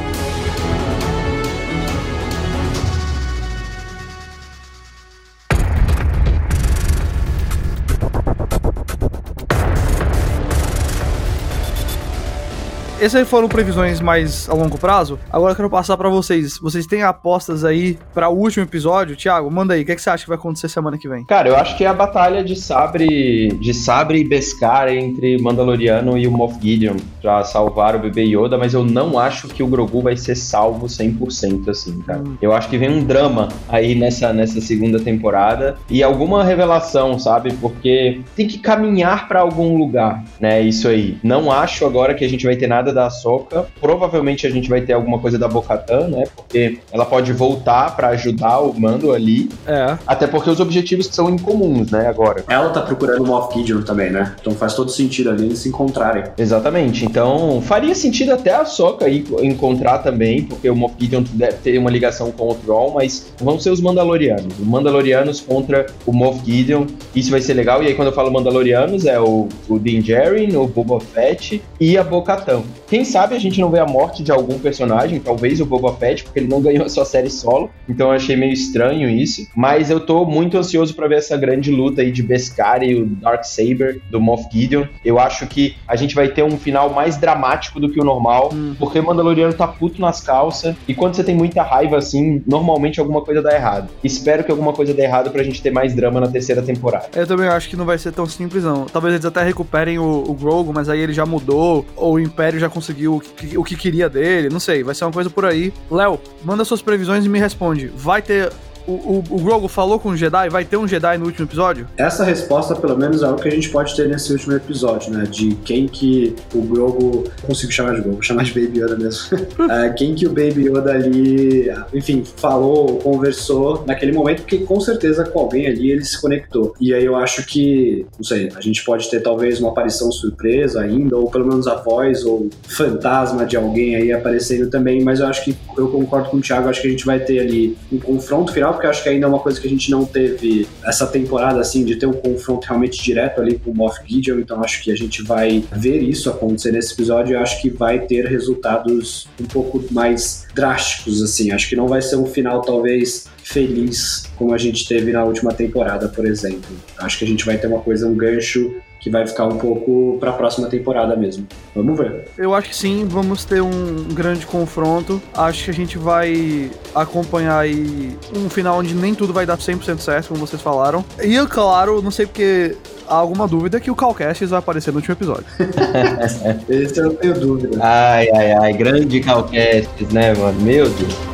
Essas 13.01 13.27
foram 13.27 13.49
previsões 13.49 13.99
mais 13.99 14.47
a 14.47 14.53
longo 14.53 14.77
prazo. 14.77 15.17
Agora 15.31 15.53
eu 15.53 15.55
quero 15.55 15.71
passar 15.71 15.97
pra 15.97 16.07
vocês. 16.07 16.59
Vocês 16.59 16.85
têm 16.85 17.01
apostas 17.01 17.65
aí 17.65 17.97
pra 18.13 18.29
o 18.29 18.37
último 18.37 18.63
episódio? 18.63 19.15
Thiago, 19.15 19.49
manda 19.49 19.73
aí. 19.73 19.81
O 19.81 19.85
que, 19.85 19.93
é 19.93 19.95
que 19.95 20.01
você 20.03 20.11
acha 20.11 20.23
que 20.23 20.29
vai 20.29 20.37
acontecer 20.37 20.69
semana 20.69 20.99
que 20.99 21.09
vem? 21.09 21.25
Cara, 21.25 21.49
eu 21.49 21.55
acho 21.55 21.75
que 21.75 21.83
é 21.83 21.87
a 21.87 21.95
batalha 21.95 22.43
de 22.43 22.55
sabre, 22.55 23.47
de 23.59 23.73
sabre 23.73 24.19
e 24.19 24.23
Beskar 24.23 24.87
entre 24.89 25.41
Mandaloriano 25.41 26.15
e 26.15 26.27
o 26.27 26.31
Moff 26.31 26.59
Gideon 26.61 26.97
pra 27.19 27.43
salvar 27.43 27.95
o 27.95 27.99
bebê 27.99 28.21
Yoda, 28.21 28.55
mas 28.55 28.75
eu 28.75 28.85
não 28.85 29.17
acho 29.17 29.47
que 29.47 29.63
o 29.63 29.67
Grogu 29.67 30.03
vai 30.03 30.15
ser 30.15 30.35
salvo 30.35 30.85
100% 30.85 31.69
assim, 31.69 32.01
cara. 32.01 32.19
Hum. 32.19 32.37
Eu 32.39 32.53
acho 32.53 32.69
que 32.69 32.77
vem 32.77 32.91
um 32.91 33.03
drama 33.03 33.47
aí 33.67 33.95
nessa, 33.95 34.31
nessa 34.31 34.61
segunda 34.61 34.99
temporada 34.99 35.75
e 35.89 36.03
alguma 36.03 36.43
revelação, 36.43 37.17
sabe? 37.17 37.51
Porque 37.53 38.21
tem 38.35 38.47
que 38.47 38.59
caminhar 38.59 39.27
pra 39.27 39.39
algum 39.39 39.75
lugar, 39.75 40.23
né? 40.39 40.61
Isso 40.61 40.87
aí. 40.87 41.17
Não 41.23 41.51
acho 41.51 41.83
agora 41.83 42.13
que 42.13 42.23
a 42.23 42.29
gente 42.29 42.45
vai 42.45 42.55
ter 42.55 42.67
nada 42.67 42.90
da 42.93 43.07
Ahsoka. 43.07 43.65
Provavelmente 43.79 44.45
a 44.47 44.49
gente 44.49 44.69
vai 44.69 44.81
ter 44.81 44.93
alguma 44.93 45.19
coisa 45.19 45.37
da 45.37 45.47
Bo-Katan, 45.47 46.07
né? 46.07 46.23
Porque 46.35 46.79
ela 46.91 47.05
pode 47.05 47.31
voltar 47.33 47.95
pra 47.95 48.09
ajudar 48.09 48.59
o 48.59 48.73
Mando 48.79 49.11
ali, 49.13 49.49
É. 49.67 49.97
até 50.07 50.27
porque 50.27 50.49
os 50.49 50.59
objetivos 50.59 51.07
são 51.07 51.29
incomuns, 51.29 51.91
né, 51.91 52.07
agora. 52.07 52.43
Ela 52.49 52.69
tá 52.69 52.81
procurando 52.81 53.23
o 53.23 53.27
Moff 53.27 53.53
Gideon 53.57 53.81
também, 53.81 54.09
né? 54.11 54.35
Então 54.39 54.53
faz 54.53 54.73
todo 54.73 54.89
sentido 54.91 55.29
ali 55.29 55.45
eles 55.45 55.59
se 55.59 55.69
encontrarem. 55.69 56.23
Exatamente. 56.37 57.05
Então, 57.05 57.61
faria 57.61 57.93
sentido 57.95 58.31
até 58.33 58.53
a 58.53 58.65
Soca 58.65 59.05
aí 59.05 59.25
encontrar 59.41 59.99
também, 59.99 60.43
porque 60.43 60.69
o 60.69 60.75
Moff 60.75 60.95
Gideon 60.99 61.23
deve 61.33 61.57
ter 61.57 61.77
uma 61.77 61.89
ligação 61.89 62.31
com 62.31 62.49
o 62.49 62.55
Thrawn, 62.55 62.91
mas 62.93 63.31
vão 63.41 63.59
ser 63.59 63.69
os 63.71 63.81
Mandalorianos. 63.81 64.59
Os 64.59 64.65
Mandalorianos 64.67 65.39
contra 65.41 65.85
o 66.05 66.11
Moff 66.13 66.39
Gideon. 66.45 66.85
Isso 67.15 67.31
vai 67.31 67.41
ser 67.41 67.53
legal. 67.53 67.81
E 67.83 67.87
aí, 67.87 67.93
quando 67.95 68.07
eu 68.09 68.13
falo 68.13 68.31
Mandalorianos, 68.31 69.05
é 69.05 69.19
o, 69.19 69.47
o 69.69 69.79
Din 69.79 70.01
Djarin, 70.01 70.55
o 70.55 70.67
Boba 70.67 70.99
Fett 70.99 71.61
e 71.79 71.97
a 71.97 72.03
Bo-Katan. 72.03 72.61
Quem 72.91 73.05
sabe 73.05 73.33
a 73.37 73.39
gente 73.39 73.61
não 73.61 73.71
vê 73.71 73.79
a 73.79 73.85
morte 73.85 74.21
de 74.21 74.33
algum 74.33 74.59
personagem, 74.59 75.17
talvez 75.17 75.61
o 75.61 75.65
Boba 75.65 75.93
Fett, 75.93 76.25
porque 76.25 76.39
ele 76.41 76.49
não 76.49 76.59
ganhou 76.61 76.83
a 76.85 76.89
sua 76.89 77.05
série 77.05 77.29
solo. 77.29 77.69
Então 77.87 78.07
eu 78.09 78.13
achei 78.13 78.35
meio 78.35 78.51
estranho 78.51 79.09
isso. 79.09 79.47
Mas 79.55 79.89
eu 79.89 80.01
tô 80.01 80.25
muito 80.25 80.57
ansioso 80.57 80.93
pra 80.93 81.07
ver 81.07 81.19
essa 81.19 81.37
grande 81.37 81.71
luta 81.71 82.01
aí 82.01 82.11
de 82.11 82.21
Beskar 82.21 82.83
e 82.83 83.01
o 83.01 83.05
Darksaber 83.05 84.01
do 84.11 84.19
Moff 84.19 84.43
Gideon. 84.51 84.83
Eu 85.05 85.17
acho 85.19 85.47
que 85.47 85.73
a 85.87 85.95
gente 85.95 86.13
vai 86.13 86.27
ter 86.27 86.43
um 86.43 86.57
final 86.57 86.89
mais 86.89 87.15
dramático 87.15 87.79
do 87.79 87.87
que 87.89 87.97
o 87.97 88.03
normal, 88.03 88.49
Hum. 88.53 88.75
porque 88.77 88.99
o 88.99 89.05
Mandaloriano 89.05 89.53
tá 89.53 89.65
puto 89.65 90.01
nas 90.01 90.19
calças. 90.19 90.75
E 90.85 90.93
quando 90.93 91.15
você 91.15 91.23
tem 91.23 91.33
muita 91.33 91.63
raiva 91.63 91.95
assim, 91.97 92.43
normalmente 92.45 92.99
alguma 92.99 93.21
coisa 93.21 93.41
dá 93.41 93.55
errado. 93.55 93.89
Espero 94.03 94.43
que 94.43 94.51
alguma 94.51 94.73
coisa 94.73 94.93
dê 94.93 95.03
errado 95.03 95.31
pra 95.31 95.43
gente 95.43 95.61
ter 95.61 95.71
mais 95.71 95.95
drama 95.95 96.19
na 96.19 96.27
terceira 96.27 96.61
temporada. 96.61 97.07
Eu 97.15 97.25
também 97.25 97.47
acho 97.47 97.69
que 97.69 97.77
não 97.77 97.85
vai 97.85 97.97
ser 97.97 98.11
tão 98.11 98.25
simples, 98.25 98.65
não. 98.65 98.83
Talvez 98.83 99.13
eles 99.13 99.25
até 99.25 99.41
recuperem 99.43 99.97
o, 99.97 100.25
o 100.27 100.33
Grogu, 100.33 100.73
mas 100.73 100.89
aí 100.89 100.99
ele 100.99 101.13
já 101.13 101.25
mudou, 101.25 101.85
ou 101.95 102.15
o 102.15 102.19
Império 102.19 102.59
já 102.59 102.67
conseguiu 102.67 102.80
o 102.89 103.19
que, 103.19 103.57
o 103.57 103.63
que 103.63 103.75
queria 103.75 104.09
dele, 104.09 104.49
não 104.49 104.59
sei, 104.59 104.83
vai 104.83 104.95
ser 104.95 105.05
uma 105.05 105.11
coisa 105.11 105.29
por 105.29 105.45
aí. 105.45 105.73
Léo, 105.89 106.19
manda 106.43 106.65
suas 106.65 106.81
previsões 106.81 107.25
e 107.25 107.29
me 107.29 107.39
responde. 107.39 107.87
Vai 107.87 108.21
ter 108.21 108.51
o, 108.91 109.23
o 109.29 109.39
Grogu 109.39 109.67
falou 109.67 109.99
com 109.99 110.09
o 110.09 110.17
Jedi? 110.17 110.49
Vai 110.49 110.65
ter 110.65 110.77
um 110.77 110.87
Jedi 110.87 111.17
no 111.17 111.25
último 111.25 111.45
episódio? 111.45 111.87
Essa 111.97 112.23
resposta, 112.23 112.75
pelo 112.75 112.97
menos, 112.97 113.23
é 113.23 113.29
o 113.29 113.35
que 113.35 113.47
a 113.47 113.51
gente 113.51 113.69
pode 113.69 113.95
ter 113.95 114.07
nesse 114.07 114.31
último 114.31 114.53
episódio, 114.53 115.11
né? 115.11 115.23
De 115.23 115.55
quem 115.63 115.87
que 115.87 116.35
o 116.53 116.61
Grogu. 116.61 117.23
Consigo 117.41 117.71
chamar 117.71 117.95
de 117.95 118.01
Grogu, 118.01 118.13
vou 118.13 118.21
chamar 118.21 118.43
de 118.43 118.59
Baby 118.59 118.79
Yoda 118.79 118.95
mesmo. 118.95 119.37
é, 119.69 119.89
quem 119.89 120.15
que 120.15 120.25
o 120.25 120.29
Baby 120.29 120.67
Yoda 120.67 120.91
ali, 120.91 121.71
enfim, 121.93 122.23
falou, 122.35 122.97
conversou 122.99 123.83
naquele 123.85 124.11
momento, 124.11 124.41
porque 124.41 124.59
com 124.59 124.79
certeza 124.79 125.23
com 125.25 125.39
alguém 125.39 125.67
ali 125.67 125.91
ele 125.91 126.03
se 126.03 126.19
conectou. 126.19 126.73
E 126.79 126.93
aí 126.93 127.05
eu 127.05 127.15
acho 127.15 127.45
que, 127.45 128.05
não 128.17 128.23
sei, 128.23 128.49
a 128.55 128.61
gente 128.61 128.83
pode 128.83 129.09
ter 129.09 129.21
talvez 129.21 129.59
uma 129.59 129.69
aparição 129.69 130.11
surpresa 130.11 130.81
ainda, 130.81 131.17
ou 131.17 131.29
pelo 131.29 131.47
menos 131.47 131.67
a 131.67 131.75
voz 131.75 132.23
ou 132.25 132.49
fantasma 132.67 133.45
de 133.45 133.55
alguém 133.55 133.95
aí 133.95 134.11
aparecendo 134.11 134.69
também, 134.69 135.03
mas 135.03 135.19
eu 135.19 135.27
acho 135.27 135.43
que 135.43 135.55
eu 135.77 135.87
concordo 135.89 136.29
com 136.29 136.37
o 136.37 136.41
Thiago, 136.41 136.69
acho 136.69 136.81
que 136.81 136.87
a 136.87 136.91
gente 136.91 137.05
vai 137.05 137.19
ter 137.19 137.39
ali 137.39 137.77
um 137.91 137.99
confronto 137.99 138.51
final, 138.51 138.73
porque 138.81 138.87
eu 138.87 138.89
acho 138.89 139.03
que 139.03 139.09
ainda 139.09 139.27
é 139.27 139.29
uma 139.29 139.39
coisa 139.39 139.61
que 139.61 139.67
a 139.67 139.69
gente 139.69 139.91
não 139.91 140.05
teve 140.05 140.67
essa 140.83 141.05
temporada, 141.05 141.61
assim, 141.61 141.85
de 141.85 141.97
ter 141.97 142.07
um 142.07 142.13
confronto 142.13 142.65
realmente 142.65 143.01
direto 143.01 143.39
ali 143.39 143.59
com 143.59 143.69
o 143.69 143.75
Moff 143.75 143.99
Gideon, 144.03 144.39
então 144.39 144.63
acho 144.63 144.81
que 144.81 144.91
a 144.91 144.95
gente 144.95 145.21
vai 145.21 145.63
ver 145.71 146.01
isso 146.01 146.29
acontecer 146.31 146.71
nesse 146.71 146.93
episódio 146.93 147.33
e 147.33 147.35
acho 147.35 147.61
que 147.61 147.69
vai 147.69 147.99
ter 147.99 148.25
resultados 148.25 149.27
um 149.39 149.45
pouco 149.45 149.83
mais 149.91 150.47
drásticos, 150.55 151.21
assim, 151.21 151.51
acho 151.51 151.69
que 151.69 151.75
não 151.75 151.87
vai 151.87 152.01
ser 152.01 152.15
um 152.15 152.25
final 152.25 152.61
talvez 152.61 153.27
feliz 153.43 154.23
como 154.35 154.53
a 154.53 154.57
gente 154.57 154.87
teve 154.87 155.11
na 155.11 155.23
última 155.23 155.53
temporada, 155.53 156.07
por 156.07 156.25
exemplo. 156.25 156.71
Acho 156.97 157.19
que 157.19 157.25
a 157.25 157.27
gente 157.27 157.45
vai 157.45 157.57
ter 157.57 157.67
uma 157.67 157.81
coisa, 157.81 158.07
um 158.07 158.15
gancho 158.15 158.73
que 159.01 159.09
vai 159.09 159.25
ficar 159.25 159.45
um 159.45 159.57
pouco 159.57 160.17
para 160.19 160.29
a 160.29 160.33
próxima 160.33 160.67
temporada 160.69 161.15
mesmo. 161.15 161.47
Vamos 161.75 161.97
ver. 161.97 162.25
Eu 162.37 162.53
acho 162.53 162.69
que 162.69 162.75
sim, 162.75 163.05
vamos 163.05 163.43
ter 163.43 163.61
um 163.61 164.05
grande 164.13 164.45
confronto. 164.45 165.19
Acho 165.33 165.65
que 165.65 165.71
a 165.71 165.73
gente 165.73 165.97
vai 165.97 166.69
acompanhar 166.93 167.57
aí 167.57 168.15
um 168.35 168.47
final 168.47 168.77
onde 168.77 168.93
nem 168.93 169.15
tudo 169.15 169.33
vai 169.33 169.45
dar 169.45 169.57
100% 169.57 169.99
certo, 169.99 170.27
como 170.27 170.39
vocês 170.45 170.61
falaram. 170.61 171.03
E 171.19 171.35
claro, 171.47 171.99
não 172.01 172.11
sei 172.11 172.27
porque 172.27 172.77
há 173.07 173.15
alguma 173.15 173.47
dúvida 173.47 173.79
que 173.79 173.89
o 173.89 173.95
Calcastes 173.95 174.51
vai 174.51 174.59
aparecer 174.59 174.91
no 174.91 174.97
último 174.97 175.13
episódio. 175.13 175.45
Esse 176.69 176.99
eu 176.99 177.05
não 177.05 177.15
tenho 177.15 177.33
dúvida. 177.33 177.79
Ai, 177.81 178.29
ai, 178.35 178.51
ai, 178.51 178.73
grande 178.73 179.19
Calcastes, 179.19 180.09
né, 180.11 180.35
mano? 180.35 180.61
Meu 180.61 180.87
Deus. 180.87 181.30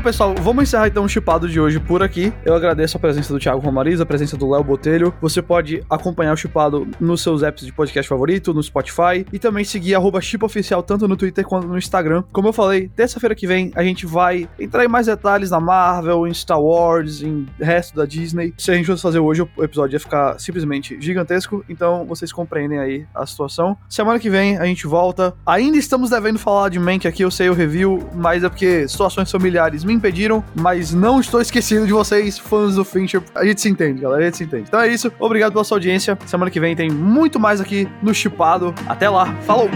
Bom, 0.00 0.04
pessoal, 0.04 0.34
vamos 0.40 0.62
encerrar 0.62 0.88
então 0.88 1.04
o 1.04 1.08
chipado 1.08 1.46
de 1.46 1.60
hoje 1.60 1.78
por 1.78 2.02
aqui. 2.02 2.32
Eu 2.42 2.54
agradeço 2.54 2.96
a 2.96 3.00
presença 3.00 3.34
do 3.34 3.38
Thiago 3.38 3.60
Romariz, 3.60 4.00
a 4.00 4.06
presença 4.06 4.34
do 4.34 4.48
Léo 4.48 4.64
Botelho. 4.64 5.12
Você 5.20 5.42
pode 5.42 5.84
acompanhar 5.90 6.32
o 6.32 6.36
chipado 6.38 6.88
nos 6.98 7.20
seus 7.20 7.42
apps 7.42 7.66
de 7.66 7.70
podcast 7.70 8.08
favorito, 8.08 8.54
no 8.54 8.62
Spotify 8.62 9.26
e 9.30 9.38
também 9.38 9.62
seguir 9.62 9.96
chipoficial 10.22 10.82
tanto 10.82 11.06
no 11.06 11.18
Twitter 11.18 11.44
quanto 11.44 11.66
no 11.66 11.76
Instagram. 11.76 12.24
Como 12.32 12.48
eu 12.48 12.52
falei, 12.54 12.88
terça-feira 12.88 13.34
que 13.34 13.46
vem 13.46 13.72
a 13.74 13.82
gente 13.82 14.06
vai 14.06 14.48
entrar 14.58 14.86
em 14.86 14.88
mais 14.88 15.04
detalhes 15.04 15.50
na 15.50 15.60
Marvel, 15.60 16.26
em 16.26 16.32
Star 16.32 16.58
Wars, 16.58 17.22
em 17.22 17.46
resto 17.60 17.94
da 17.94 18.06
Disney. 18.06 18.54
Se 18.56 18.70
a 18.70 18.74
gente 18.74 18.86
fosse 18.86 19.02
fazer 19.02 19.18
hoje, 19.18 19.42
o 19.42 19.62
episódio 19.62 19.96
ia 19.96 20.00
ficar 20.00 20.38
simplesmente 20.38 20.96
gigantesco, 20.98 21.62
então 21.68 22.06
vocês 22.06 22.32
compreendem 22.32 22.78
aí 22.78 23.06
a 23.14 23.26
situação. 23.26 23.76
Semana 23.86 24.18
que 24.18 24.30
vem 24.30 24.56
a 24.56 24.64
gente 24.64 24.86
volta. 24.86 25.34
Ainda 25.44 25.76
estamos 25.76 26.08
devendo 26.08 26.38
falar 26.38 26.70
de 26.70 26.78
Mank 26.78 27.06
aqui, 27.06 27.22
eu 27.22 27.30
sei 27.30 27.50
o 27.50 27.54
review, 27.54 28.08
mas 28.14 28.42
é 28.42 28.48
porque 28.48 28.88
situações 28.88 29.30
familiares 29.30 29.84
me 29.90 29.96
impediram, 29.96 30.42
mas 30.54 30.94
não 30.94 31.20
estou 31.20 31.40
esquecendo 31.40 31.86
de 31.86 31.92
vocês, 31.92 32.38
fãs 32.38 32.76
do 32.76 32.84
Fincher. 32.84 33.22
A 33.34 33.44
gente 33.44 33.60
se 33.60 33.68
entende, 33.68 34.00
galera, 34.00 34.22
a 34.22 34.24
gente 34.26 34.36
se 34.36 34.44
entende. 34.44 34.64
Então 34.68 34.80
é 34.80 34.88
isso, 34.88 35.12
obrigado 35.18 35.52
pela 35.52 35.64
sua 35.64 35.76
audiência. 35.76 36.16
Semana 36.26 36.50
que 36.50 36.60
vem 36.60 36.76
tem 36.76 36.88
muito 36.88 37.38
mais 37.38 37.60
aqui 37.60 37.88
no 38.02 38.14
Chipado. 38.14 38.74
Até 38.86 39.08
lá, 39.08 39.26
falou! 39.42 39.68